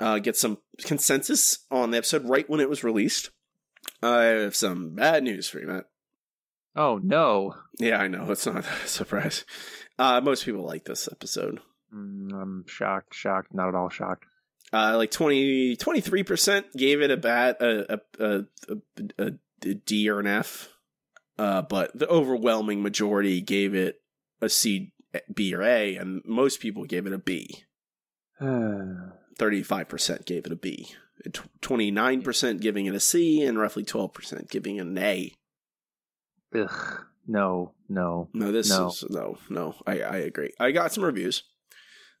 [0.00, 3.30] Uh, get some consensus on the episode right when it was released.
[4.02, 5.84] I have some bad news for you, Matt.
[6.74, 7.54] Oh no!
[7.78, 9.44] Yeah, I know it's not a surprise.
[9.98, 11.60] Uh, most people like this episode.
[11.94, 13.14] Mm, I'm shocked.
[13.14, 13.54] Shocked.
[13.54, 14.24] Not at all shocked.
[14.72, 18.44] Uh, like 20, 23% gave it a bad a a, a,
[19.18, 19.32] a,
[19.66, 20.68] a D or an F.
[21.38, 24.00] Uh, but the overwhelming majority gave it
[24.40, 24.92] a C,
[25.32, 27.64] B, or A, and most people gave it a B.
[29.38, 30.88] Thirty-five percent gave it a B.
[31.60, 35.32] Twenty-nine percent giving it a C, and roughly twelve percent giving it an A.
[36.54, 37.04] Ugh.
[37.26, 38.88] No, no, No, this no.
[38.88, 39.74] is no, no.
[39.86, 40.52] I I agree.
[40.58, 41.44] I got some reviews.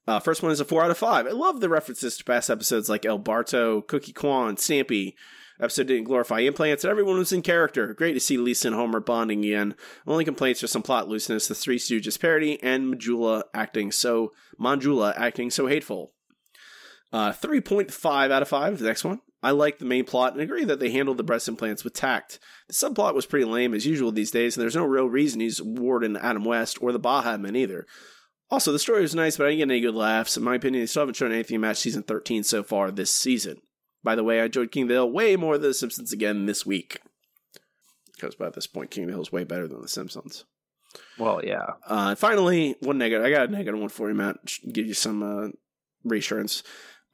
[0.06, 1.26] Uh, first one is a four out of five.
[1.26, 5.14] I love the references to past episodes like El Barto, Cookie Kwan, Stampy.
[5.60, 7.94] Episode didn't glorify implants, and everyone was in character.
[7.94, 9.76] Great to see Lisa and Homer bonding again.
[10.06, 15.14] Only complaints are some plot looseness, the Three Stooges parody, and Majula acting so Manjula
[15.16, 16.14] acting so hateful.
[17.12, 19.20] Uh, 3.5 out of 5, the next one.
[19.42, 22.38] I like the main plot and agree that they handled the breast implants with tact.
[22.68, 25.60] The subplot was pretty lame as usual these days, and there's no real reason he's
[25.60, 27.86] Warden Adam West or the Baha Men either.
[28.52, 30.36] Also, the story was nice, but I didn't get any good laughs.
[30.36, 33.62] In my opinion, they still haven't shown anything match season 13 so far this season.
[34.04, 36.44] By the way, I enjoyed King of the Hill way more than The Simpsons again
[36.44, 37.00] this week.
[38.14, 40.44] Because by this point, King of the Hill is way better than The Simpsons.
[41.18, 41.64] Well, yeah.
[41.86, 43.24] Uh, finally, one negative.
[43.24, 44.36] I got a negative one for you, Matt.
[44.70, 45.48] Give you some uh,
[46.04, 46.62] reassurance.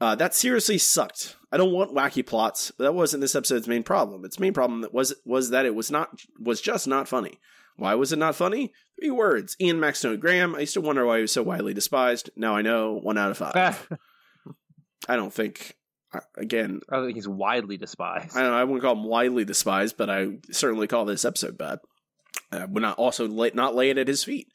[0.01, 1.37] Uh, that seriously sucked.
[1.53, 2.73] I don't want wacky plots.
[2.77, 4.25] But that wasn't this episode's main problem.
[4.25, 6.11] Its main problem was was that it was not
[6.41, 7.39] was just not funny.
[7.79, 8.73] Why was it not funny?
[9.01, 10.55] Three words: Ian Maxtone-Graham.
[10.55, 12.29] I used to wonder why he was so widely despised.
[12.37, 12.95] Now I know.
[13.01, 13.89] One out of five.
[15.09, 15.77] I don't think.
[16.13, 18.37] uh, Again, I don't think he's widely despised.
[18.37, 18.57] I don't know.
[18.59, 21.79] I wouldn't call him widely despised, but I certainly call this episode bad.
[22.51, 24.49] I would not also lay, not lay it at his feet,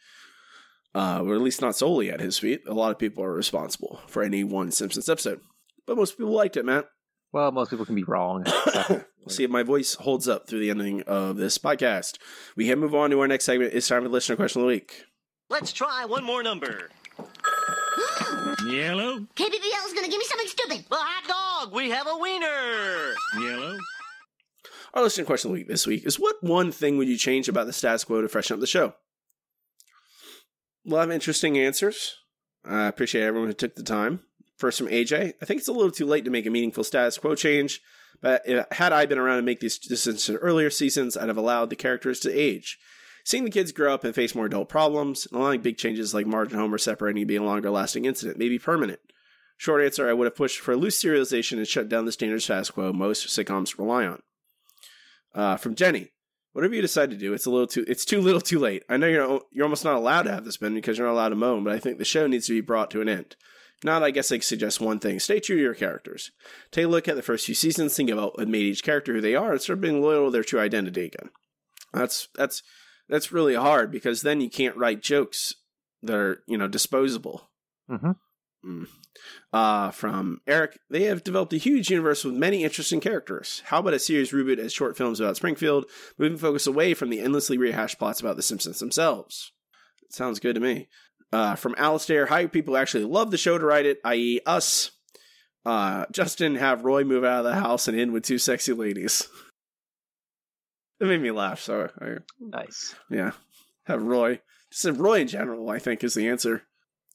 [0.93, 2.61] uh, or at least not solely at his feet.
[2.67, 5.39] A lot of people are responsible for any one Simpsons episode.
[5.87, 6.85] but most people liked it, Matt.
[7.33, 8.45] Well, most people can be wrong.
[9.25, 12.17] We'll see if my voice holds up through the ending of this podcast.
[12.57, 13.73] We can move on to our next segment.
[13.73, 15.05] It's time for the listener question of the week.
[15.49, 16.89] Let's try one more number.
[18.67, 19.19] Yellow.
[19.35, 20.85] KBBL is gonna give me something stupid.
[20.91, 21.73] Well, hot dog.
[21.73, 23.13] We have a wiener.
[23.39, 23.77] Yellow.
[24.93, 27.47] Our listener question of the week this week is what one thing would you change
[27.47, 28.93] about the status quo to freshen up the show?
[30.85, 32.17] A lot of interesting answers.
[32.65, 34.19] I appreciate everyone who took the time.
[34.57, 37.17] First from AJ, I think it's a little too late to make a meaningful status
[37.17, 37.81] quo change,
[38.21, 41.37] but if, had I been around to make these decisions in earlier seasons, I'd have
[41.37, 42.77] allowed the characters to age.
[43.25, 46.27] Seeing the kids grow up and face more adult problems, and allowing big changes like
[46.27, 48.99] Marge and Homer separating to be a longer lasting incident, maybe permanent.
[49.57, 52.41] Short answer, I would have pushed for a loose serialization and shut down the standard
[52.41, 54.21] status quo most sitcoms rely on.
[55.33, 56.11] Uh, from Jenny,
[56.51, 58.83] whatever you decide to do, it's a little too it's too little, too late.
[58.89, 61.29] I know you're you're almost not allowed to have this bin because you're not allowed
[61.29, 63.35] to moan, but I think the show needs to be brought to an end.
[63.83, 66.31] Not, I guess I suggest one thing: stay true to your characters.
[66.71, 69.21] Take a look at the first few seasons, think about what made each character who
[69.21, 71.29] they are, and start being loyal to their true identity again.
[71.93, 72.63] That's that's
[73.09, 75.55] that's really hard because then you can't write jokes
[76.01, 77.49] that are you know disposable.
[77.89, 78.11] Mm-hmm.
[78.65, 78.87] Mm.
[79.51, 83.61] Uh, from Eric, they have developed a huge universe with many interesting characters.
[83.65, 85.85] How about a series reboot as short films about Springfield,
[86.17, 89.51] moving focus away from the endlessly rehashed plots about the Simpsons themselves?
[90.09, 90.87] Sounds good to me.
[91.33, 94.91] Uh, from Alistair, hire people who actually love the show to write it, i.e., us.
[95.65, 99.27] Uh, Justin, have Roy move out of the house and in with two sexy ladies.
[100.99, 102.95] It made me laugh, so I, nice.
[103.09, 103.31] Yeah,
[103.87, 104.39] have Roy.
[104.71, 105.69] Just have Roy in general.
[105.69, 106.63] I think is the answer.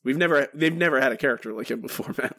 [0.04, 2.34] We've never, they've never had a character like him before, man.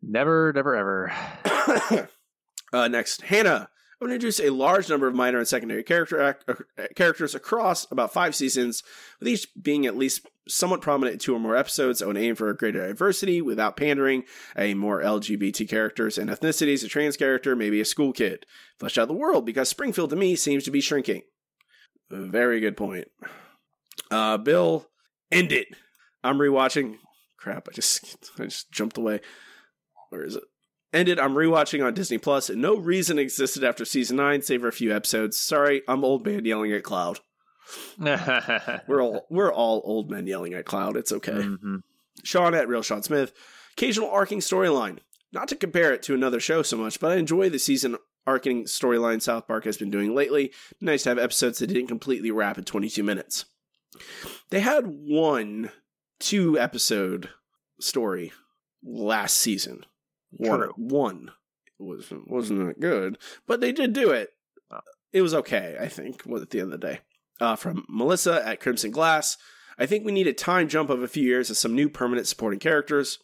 [0.00, 2.08] Never, never, ever.
[2.72, 3.68] uh, next, Hannah.
[4.02, 8.12] To introduce a large number of minor and secondary character ac- uh, characters across about
[8.12, 8.82] five seasons,
[9.20, 12.02] with each being at least somewhat prominent in two or more episodes.
[12.02, 14.24] I would aim for a greater diversity without pandering,
[14.56, 18.44] a more LGBT characters and ethnicities, a trans character, maybe a school kid.
[18.80, 21.22] Flesh out the world, because Springfield to me seems to be shrinking.
[22.10, 23.06] Very good point.
[24.10, 24.88] Uh, Bill,
[25.30, 25.68] end it.
[26.24, 26.96] I'm rewatching.
[27.38, 27.68] Crap!
[27.68, 29.20] I just I just jumped away.
[30.10, 30.42] Where is it?
[30.92, 31.18] Ended.
[31.18, 34.72] I'm rewatching on Disney Plus, and no reason existed after season nine, save for a
[34.72, 35.38] few episodes.
[35.38, 37.20] Sorry, I'm old man yelling at Cloud.
[37.98, 40.96] we're all we're all old men yelling at Cloud.
[40.96, 41.32] It's okay.
[41.32, 41.76] Mm-hmm.
[42.22, 43.32] Sean at Real Sean Smith.
[43.76, 44.98] Occasional arcing storyline.
[45.32, 48.64] Not to compare it to another show so much, but I enjoy the season arcing
[48.64, 50.52] storyline South Park has been doing lately.
[50.80, 53.46] Nice to have episodes that didn't completely wrap in 22 minutes.
[54.50, 55.70] They had one
[56.20, 57.30] two episode
[57.80, 58.32] story
[58.82, 59.84] last season.
[60.32, 61.30] One, one
[61.78, 64.30] wasn't wasn't that good, but they did do it.
[65.12, 66.22] It was okay, I think.
[66.26, 67.00] At the end of the day,
[67.40, 69.36] uh, from Melissa at Crimson Glass,
[69.78, 72.26] I think we need a time jump of a few years of some new permanent
[72.26, 73.18] supporting characters.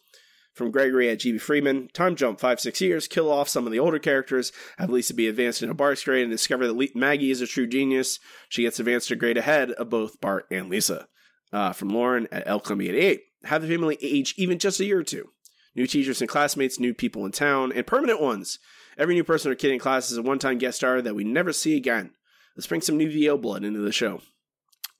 [0.53, 3.79] From Gregory at GB Freeman, time jump five six years, kill off some of the
[3.79, 7.41] older characters, have Lisa be advanced into Bart's grade, and discover that Le- Maggie is
[7.41, 8.19] a true genius.
[8.49, 11.07] She gets advanced to grade ahead of both Bart and Lisa
[11.53, 13.21] uh, from Lauren at El Columbia 88.
[13.45, 15.29] Have the family age even just a year or two.
[15.75, 18.59] New teachers and classmates, new people in town, and permanent ones.
[18.97, 21.23] Every new person or kid in class is a one time guest star that we
[21.23, 22.11] never see again.
[22.55, 24.21] Let's bring some new VO blood into the show.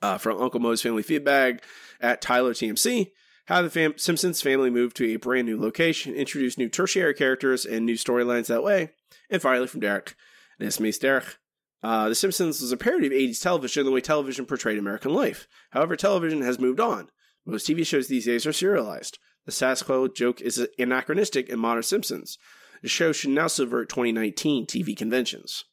[0.01, 1.61] Uh, from Uncle Mo's Family Feedback
[1.99, 3.11] at Tyler TMC.
[3.47, 7.65] Have the fam- Simpsons family move to a brand new location, introduce new tertiary characters
[7.65, 8.91] and new storylines that way.
[9.29, 10.15] And finally, from Derek,
[10.59, 11.37] it's Derek.
[11.81, 15.47] Uh, the Simpsons was a parody of 80s television the way television portrayed American life.
[15.71, 17.09] However, television has moved on.
[17.45, 19.17] Most TV shows these days are serialized.
[19.45, 22.37] The status quo joke is anachronistic in modern Simpsons.
[22.81, 25.65] The show should now subvert 2019 TV conventions.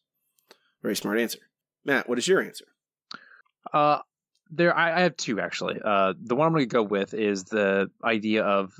[0.82, 1.40] Very smart answer.
[1.84, 2.66] Matt, what is your answer?
[3.72, 3.98] Uh,
[4.50, 5.80] there, I, I have two actually.
[5.84, 8.72] Uh, the one I'm going to go with is the idea of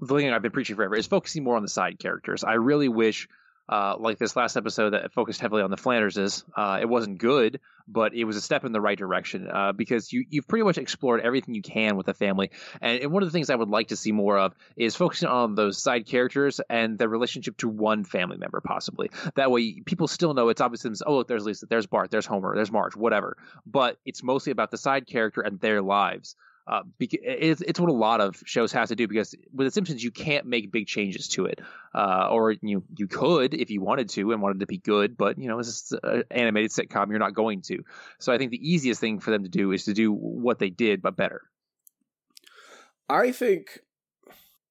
[0.00, 2.44] the thing I've been preaching forever is focusing more on the side characters.
[2.44, 3.28] I really wish,
[3.70, 6.42] uh, like this last episode that focused heavily on the Flanderses.
[6.56, 10.12] Uh, it wasn't good, but it was a step in the right direction uh, because
[10.12, 12.50] you you've pretty much explored everything you can with the family.
[12.80, 15.28] And, and one of the things I would like to see more of is focusing
[15.28, 19.10] on those side characters and their relationship to one family member, possibly.
[19.36, 22.56] That way, people still know it's obviously oh look, there's Lisa, there's Bart, there's Homer,
[22.56, 23.36] there's Marge, whatever.
[23.64, 26.34] But it's mostly about the side character and their lives.
[26.66, 30.10] Uh, it's, what a lot of shows have to do because with The Simpsons you
[30.10, 31.60] can't make big changes to it,
[31.94, 35.38] uh, or you you could if you wanted to and wanted to be good, but
[35.38, 37.82] you know it's an animated sitcom, you're not going to.
[38.18, 40.70] So I think the easiest thing for them to do is to do what they
[40.70, 41.42] did but better.
[43.08, 43.80] I think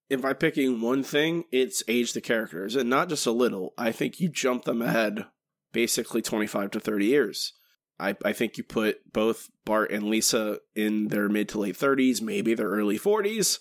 [0.10, 3.74] if I'm picking one thing, it's age the characters, and not just a little.
[3.78, 5.26] I think you jump them ahead
[5.72, 7.54] basically 25 to 30 years.
[8.00, 12.22] I, I think you put both Bart and Lisa in their mid to late 30s,
[12.22, 13.60] maybe their early 40s.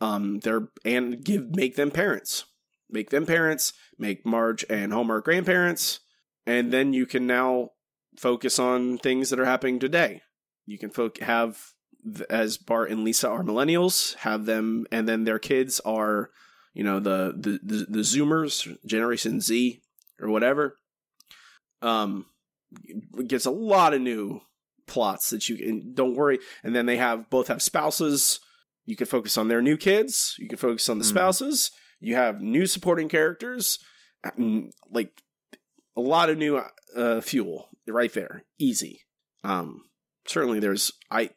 [0.00, 2.44] Um, they're and give make them parents.
[2.90, 6.00] make them parents, make Marge and Homer grandparents,
[6.46, 7.70] and then you can now
[8.16, 10.22] focus on things that are happening today.
[10.66, 11.72] You can fo- have
[12.30, 16.30] as Bart and Lisa are millennials, have them, and then their kids are,
[16.74, 19.82] you know, the the the, the Zoomers, Generation Z
[20.20, 20.76] or whatever.
[21.82, 22.26] Um,
[23.26, 24.40] gets a lot of new
[24.86, 25.94] plots that you can.
[25.94, 28.40] Don't worry, and then they have both have spouses.
[28.86, 30.34] You can focus on their new kids.
[30.38, 31.08] You can focus on the Mhm.
[31.08, 31.70] spouses.
[32.00, 33.78] You have new supporting characters,
[34.24, 35.20] mm, like
[35.96, 36.62] a lot of new
[36.96, 39.02] uh, fuel right there, easy.
[39.44, 39.84] Um,
[40.26, 41.30] certainly, there's I.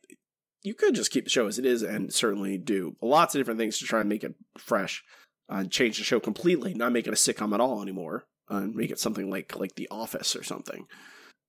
[0.63, 3.59] You could just keep the show as it is, and certainly do lots of different
[3.59, 5.03] things to try and make it fresh,
[5.51, 8.57] uh, and change the show completely, not make it a sitcom at all anymore, uh,
[8.57, 10.85] and make it something like like The Office or something,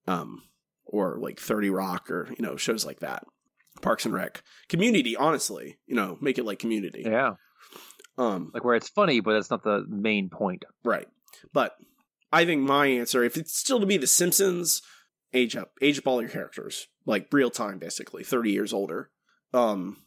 [0.06, 0.42] um,
[0.84, 3.24] or like Thirty Rock or you know shows like that.
[3.80, 5.16] Parks and Rec, Community.
[5.16, 7.02] Honestly, you know, make it like Community.
[7.04, 7.34] Yeah.
[8.18, 10.64] Um, like where it's funny, but that's not the main point.
[10.84, 11.08] Right.
[11.52, 11.74] But
[12.30, 14.82] I think my answer, if it's still to be The Simpsons,
[15.32, 19.10] age up, age up all your characters, like real time, basically, thirty years older.
[19.54, 19.98] Um,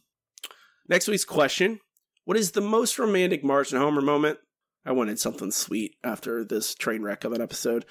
[0.88, 1.80] next week's question:
[2.24, 4.38] What is the most romantic Marge and Homer moment?
[4.84, 7.84] I wanted something sweet after this train wreck of an episode.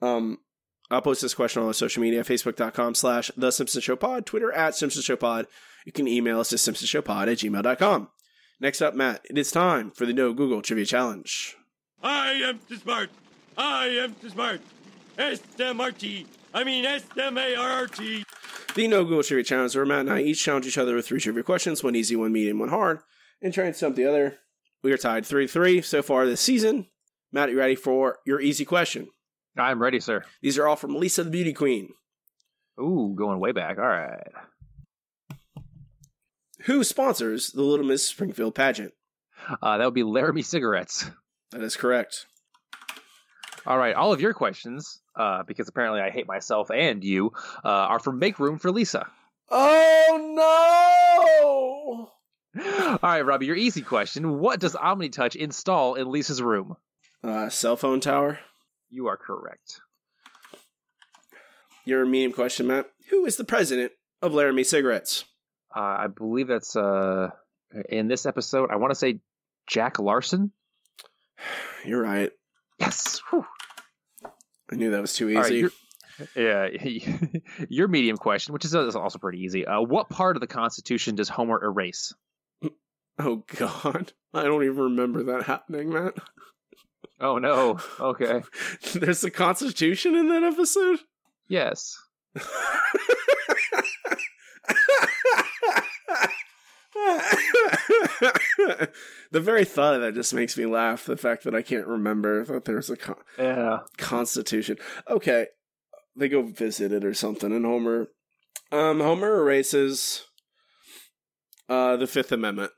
[0.00, 0.38] Um,
[0.90, 4.52] I'll post this question on our social media, facebook.com slash The Simpsons Show Pod, Twitter
[4.52, 5.46] at Simpsons Show Pod.
[5.84, 8.08] You can email us at simpsonshowpod at gmail.com.
[8.60, 11.56] Next up, Matt, it is time for the No Google Trivia Challenge.
[12.02, 13.10] I am too smart.
[13.56, 14.60] I am too smart.
[15.18, 16.26] S-M-R-T.
[16.54, 18.24] I mean S-M-A-R-R-T.
[18.74, 21.20] The No Google Trivia Challenge, where Matt and I each challenge each other with three
[21.20, 23.00] trivia questions, one easy, one medium, one hard,
[23.42, 24.38] and try and stump the other.
[24.82, 26.86] We are tied 3 3 so far this season.
[27.32, 29.08] Matt, you ready for your easy question?
[29.58, 30.22] I'm ready, sir.
[30.42, 31.90] These are all from Lisa the Beauty Queen.
[32.80, 33.78] Ooh, going way back.
[33.78, 34.32] All right.
[36.62, 38.92] Who sponsors the Little Miss Springfield pageant?
[39.62, 41.08] Uh, that would be Laramie Cigarettes.
[41.52, 42.26] That is correct.
[43.66, 47.32] All right, all of your questions, uh, because apparently I hate myself and you,
[47.64, 49.08] uh, are from Make Room for Lisa.
[49.50, 52.10] Oh
[52.54, 52.62] no!
[52.62, 56.76] All right, Robbie, your easy question: What does OmniTouch install in Lisa's room?
[57.24, 58.38] Uh, cell phone tower.
[58.90, 59.80] You are correct.
[61.84, 62.90] Your medium question, Matt.
[63.10, 65.24] Who is the president of Laramie Cigarettes?
[65.74, 67.30] Uh, I believe that's uh,
[67.88, 68.70] in this episode.
[68.70, 69.20] I want to say
[69.68, 70.52] Jack Larson.
[71.84, 72.32] You're right.
[72.80, 73.20] Yes.
[73.30, 73.44] Whew.
[74.70, 75.68] I knew that was too easy.
[76.34, 76.68] yeah,
[77.68, 79.66] your medium question, which is also pretty easy.
[79.66, 82.12] Uh, what part of the Constitution does Homer erase?
[83.18, 86.14] oh God, I don't even remember that happening, Matt.
[87.20, 87.78] Oh no.
[87.98, 88.42] Okay.
[88.94, 91.00] There's a Constitution in that episode.
[91.48, 91.96] Yes.
[99.30, 101.04] the very thought of that just makes me laugh.
[101.04, 103.80] The fact that I can't remember that there's a con- Yeah.
[103.96, 104.76] Constitution.
[105.08, 105.46] Okay,
[106.16, 108.08] they go visit it or something, and Homer,
[108.72, 110.24] um, Homer erases
[111.68, 112.72] uh the Fifth Amendment.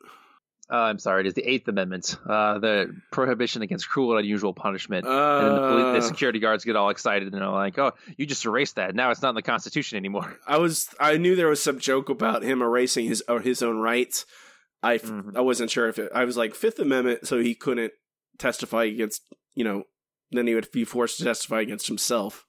[0.71, 4.53] Uh, I'm sorry, it is the Eighth Amendment, uh, the prohibition against cruel and unusual
[4.53, 5.07] punishment.
[5.07, 6.01] and then the, poli- the Uh.
[6.03, 8.95] security guards get all excited and they're like, "Oh, you just erased that.
[8.95, 12.11] Now it's not in the Constitution anymore." I was I knew there was some joke
[12.11, 14.27] about him erasing his or his own rights.
[14.83, 15.37] I Mm-hmm.
[15.37, 16.11] I wasn't sure if it.
[16.15, 17.93] I was like Fifth Amendment, so he couldn't
[18.39, 19.23] testify against
[19.55, 19.85] you know.
[20.31, 22.45] Then he would be forced to testify against himself.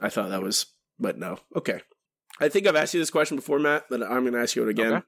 [0.00, 0.64] I thought that was,
[0.98, 1.38] but no.
[1.54, 1.82] Okay,
[2.40, 4.62] I think I've asked you this question before, Matt, but I'm going to ask you
[4.62, 4.92] it again.
[4.94, 5.06] Okay.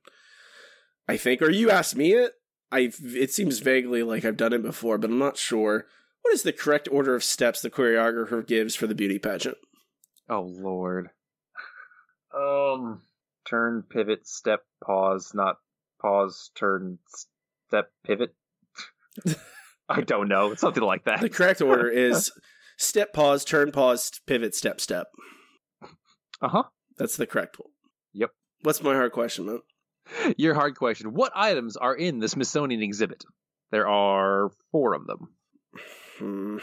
[1.09, 2.32] I think, or you asked me it.
[2.72, 5.86] I it seems vaguely like I've done it before, but I'm not sure.
[6.22, 9.59] What is the correct order of steps the choreographer gives for the beauty pageant?
[10.28, 11.11] Oh Lord.
[12.36, 13.00] Um,
[13.48, 15.57] turn, pivot, step, pause, not
[16.02, 16.98] pause, turn,
[17.68, 18.34] step, pivot.
[19.88, 20.52] I don't know.
[20.52, 21.20] It's something like that.
[21.20, 22.30] The correct order is
[22.76, 25.07] step, pause, turn, pause, pivot, step, step.
[26.42, 26.62] Uh huh.
[26.98, 27.70] That's the correct one.
[28.12, 28.32] Yep.
[28.62, 29.61] What's my hard question, man?
[30.36, 31.14] Your hard question.
[31.14, 33.24] What items are in the Smithsonian exhibit?
[33.70, 35.28] There are four of them.
[36.18, 36.59] Hmm.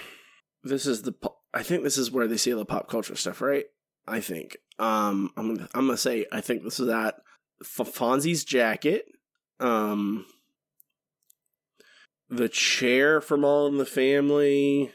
[0.64, 1.14] This is the.
[1.54, 3.66] I think this is where they see the pop culture stuff, right?
[4.08, 4.58] I think.
[4.80, 5.70] Um, I'm gonna.
[5.74, 6.26] I'm gonna say.
[6.32, 7.16] I think this is that.
[7.62, 9.06] F- Fonzie's jacket.
[9.60, 10.26] Um.
[12.30, 14.92] The chair from All in the Family.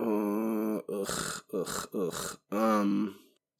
[0.00, 0.78] Uh.
[0.78, 1.42] Ugh.
[1.52, 1.88] Ugh.
[1.94, 2.38] Ugh.
[2.50, 3.16] Um.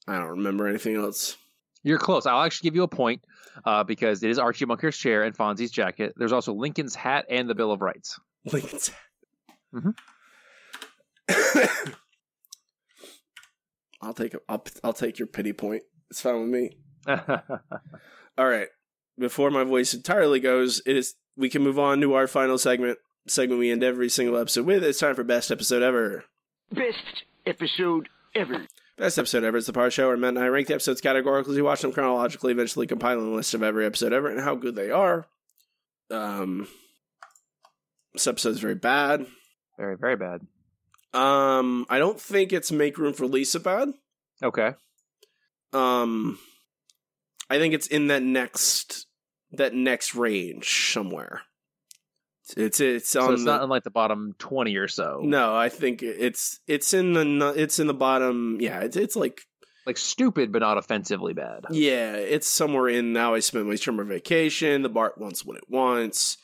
[0.08, 1.36] I don't remember anything else.
[1.82, 2.26] You're close.
[2.26, 3.24] I'll actually give you a point
[3.64, 6.12] uh, because it is Archie Bunker's chair and Fonzie's jacket.
[6.16, 8.18] There's also Lincoln's hat and the Bill of Rights.
[8.44, 8.90] Lincoln's.
[9.74, 9.94] Mhm.
[14.02, 14.34] I'll take.
[14.48, 14.64] I'll.
[14.82, 15.82] I'll take your pity point.
[16.10, 16.76] It's fine with me.
[18.38, 18.68] All right.
[19.18, 22.98] Before my voice entirely goes, it is we can move on to our final segment,
[23.28, 24.82] segment we end every single episode with.
[24.82, 26.24] It's time for best episode ever.
[26.72, 28.66] Best episode ever.
[29.00, 31.56] Best episode ever is the part show where Matt and I rank the episodes categorically.
[31.56, 34.74] We watch them chronologically, eventually compiling a list of every episode ever and how good
[34.74, 35.24] they are.
[36.10, 36.68] Um,
[38.12, 39.24] this episode is very bad.
[39.78, 40.42] Very, very bad.
[41.14, 43.88] Um, I don't think it's make room for Lisa bad.
[44.42, 44.72] Okay.
[45.72, 46.38] Um,
[47.48, 49.06] I think it's in that next
[49.52, 51.40] that next range somewhere.
[52.56, 55.20] It's it's on So it's the, not in like the bottom twenty or so.
[55.22, 55.54] no.
[55.56, 58.58] I think it's it's in the it's in the bottom.
[58.60, 59.42] Yeah, it's it's like
[59.86, 61.66] Like stupid, but not offensively bad.
[61.70, 63.34] yeah, it's somewhere in now.
[63.34, 64.82] I spent my summer vacation.
[64.82, 66.36] The Bart wants what it wants.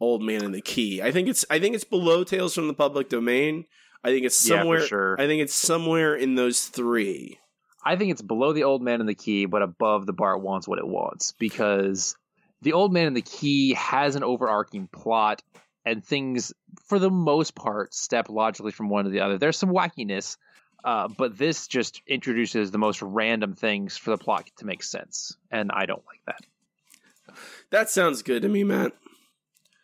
[0.00, 1.00] Old man and the key.
[1.02, 3.64] I think it's I think it's below Tales from the Public Domain.
[4.02, 4.80] I think it's Yeah, somewhere.
[4.80, 5.16] sure.
[5.20, 7.38] I think it's somewhere in those three.
[7.86, 10.66] I think it's below the old man and the key, but above the Bart wants
[10.66, 12.16] what it wants because
[12.64, 15.42] the old man and the key has an overarching plot
[15.84, 16.52] and things,
[16.86, 19.38] for the most part, step logically from one to the other.
[19.38, 20.36] There's some wackiness,
[20.82, 25.36] uh, but this just introduces the most random things for the plot to make sense,
[25.50, 27.36] and I don't like that.
[27.70, 28.92] That sounds good to me, Matt.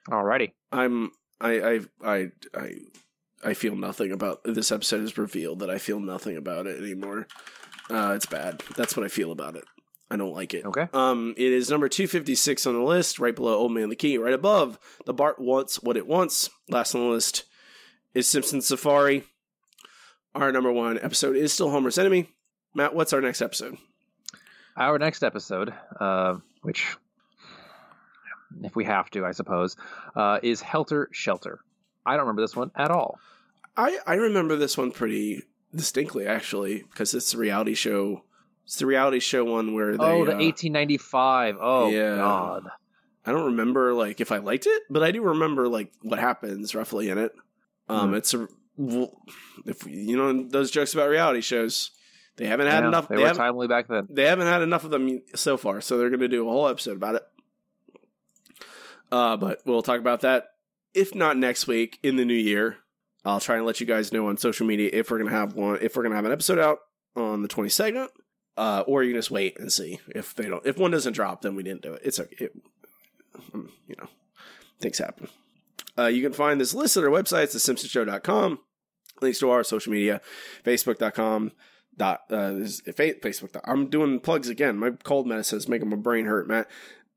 [0.09, 0.53] Alrighty.
[0.72, 1.11] I'm
[1.41, 2.74] I I I I
[3.45, 7.26] I feel nothing about this episode is revealed that I feel nothing about it anymore.
[7.89, 8.62] Uh it's bad.
[8.76, 9.64] That's what I feel about it.
[10.11, 10.64] I don't like it.
[10.64, 10.88] Okay.
[10.92, 14.34] Um it is number 256 on the list, right below Old Man the Key, right
[14.34, 16.50] above The Bart Wants What It Wants.
[16.68, 17.44] Last on the list
[18.14, 19.24] is Simpson Safari.
[20.34, 22.28] Our number 1 episode is still Homer's Enemy.
[22.74, 23.76] Matt, what's our next episode?
[24.76, 26.96] Our next episode, uh, which,
[28.62, 29.76] if we have to, I suppose,
[30.14, 31.61] uh, is Helter Shelter.
[32.06, 33.18] I don't remember this one at all.
[33.76, 35.42] I I remember this one pretty
[35.74, 38.24] distinctly actually because it's a reality show.
[38.70, 40.04] It's the reality show one where they.
[40.04, 41.56] oh, the uh, 1895.
[41.60, 42.14] Oh, yeah.
[42.14, 42.68] God.
[43.26, 46.72] I don't remember like if I liked it, but I do remember like what happens
[46.72, 47.32] roughly in it.
[47.88, 48.14] Um, Hmm.
[48.14, 48.46] it's a
[49.66, 51.90] if you know those jokes about reality shows,
[52.36, 53.08] they haven't had Yeah, enough.
[53.08, 54.06] They, They, were timely back then.
[54.08, 56.68] they haven't had enough of them so far, so they're going to do a whole
[56.68, 57.22] episode about it.
[59.10, 60.50] Uh, but we'll talk about that
[60.94, 62.76] if not next week in the new year.
[63.24, 65.78] I'll try and let you guys know on social media if we're gonna have one,
[65.82, 66.78] if we're gonna have an episode out
[67.16, 68.08] on the twenty second,
[68.61, 70.64] uh, or you can just wait and see if they don't.
[70.66, 72.02] If one doesn't drop, then we didn't do it.
[72.04, 72.44] It's okay.
[72.44, 72.52] It,
[73.54, 74.06] um, you know,
[74.80, 75.28] things happen.
[75.98, 78.58] Uh, you can find this list at our website, it's thesimpsonshow.com.
[79.22, 80.20] Links to our social media,
[80.62, 81.52] facebook.com.
[81.96, 83.61] Dot, uh, is Facebook.
[83.64, 84.78] I'm doing plugs again.
[84.78, 86.68] My cold medicine is making my brain hurt, Matt.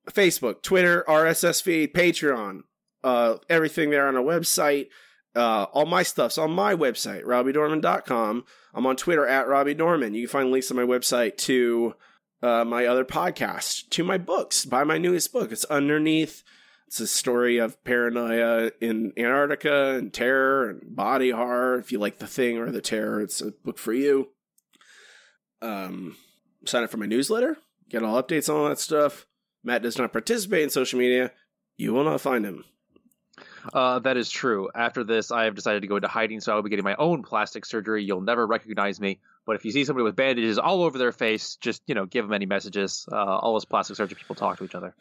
[0.10, 2.62] Facebook, Twitter, RSS feed, Patreon,
[3.04, 4.88] uh, everything there on our website.
[5.36, 8.46] Uh, all my stuff's on my website, robbiedorman.com.
[8.74, 10.14] I'm on Twitter at Robbie Dorman.
[10.14, 11.96] You can find links on my website to
[12.42, 14.66] uh, my other podcast, to my books.
[14.66, 15.52] Buy my newest book.
[15.52, 16.44] It's underneath.
[16.88, 21.80] It's a story of paranoia in Antarctica and terror and body horror.
[21.80, 24.30] If you like the thing or the terror, it's a book for you.
[25.62, 26.18] Um,
[26.66, 27.58] sign up for my newsletter.
[27.90, 29.26] Get all updates on all that stuff.
[29.64, 31.32] Matt does not participate in social media.
[31.78, 32.66] You will not find him.
[33.72, 34.70] Uh, that is true.
[34.74, 36.96] After this, I have decided to go into hiding, so I will be getting my
[36.96, 38.04] own plastic surgery.
[38.04, 39.20] You'll never recognize me.
[39.46, 42.26] But if you see somebody with bandages all over their face, just you know, give
[42.26, 43.08] them any messages.
[43.12, 44.96] Uh, all us plastic surgery people talk to each other.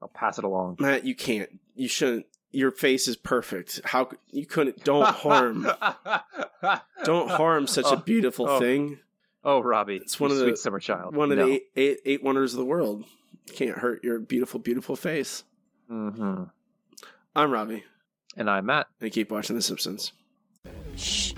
[0.00, 0.76] I'll pass it along.
[0.78, 1.48] Matt, you can't.
[1.74, 2.26] You shouldn't.
[2.52, 3.80] Your face is perfect.
[3.84, 4.84] How you couldn't?
[4.84, 5.66] Don't harm.
[7.04, 8.58] don't harm such a Oh, beautiful oh.
[8.60, 8.98] thing.
[9.44, 11.14] Oh, Robbie, It's one of the sweet summer child.
[11.14, 11.46] One of No.
[11.46, 13.04] the eight, eight, eight wonders of the world.
[13.48, 15.44] You can't hurt your beautiful, beautiful face.
[15.90, 16.44] Mm-hmm.
[17.36, 17.84] I'm Robbie,
[18.34, 18.86] And I'm Matt.
[18.98, 20.12] and keep watching The Simpsons.
[20.96, 21.34] Shh.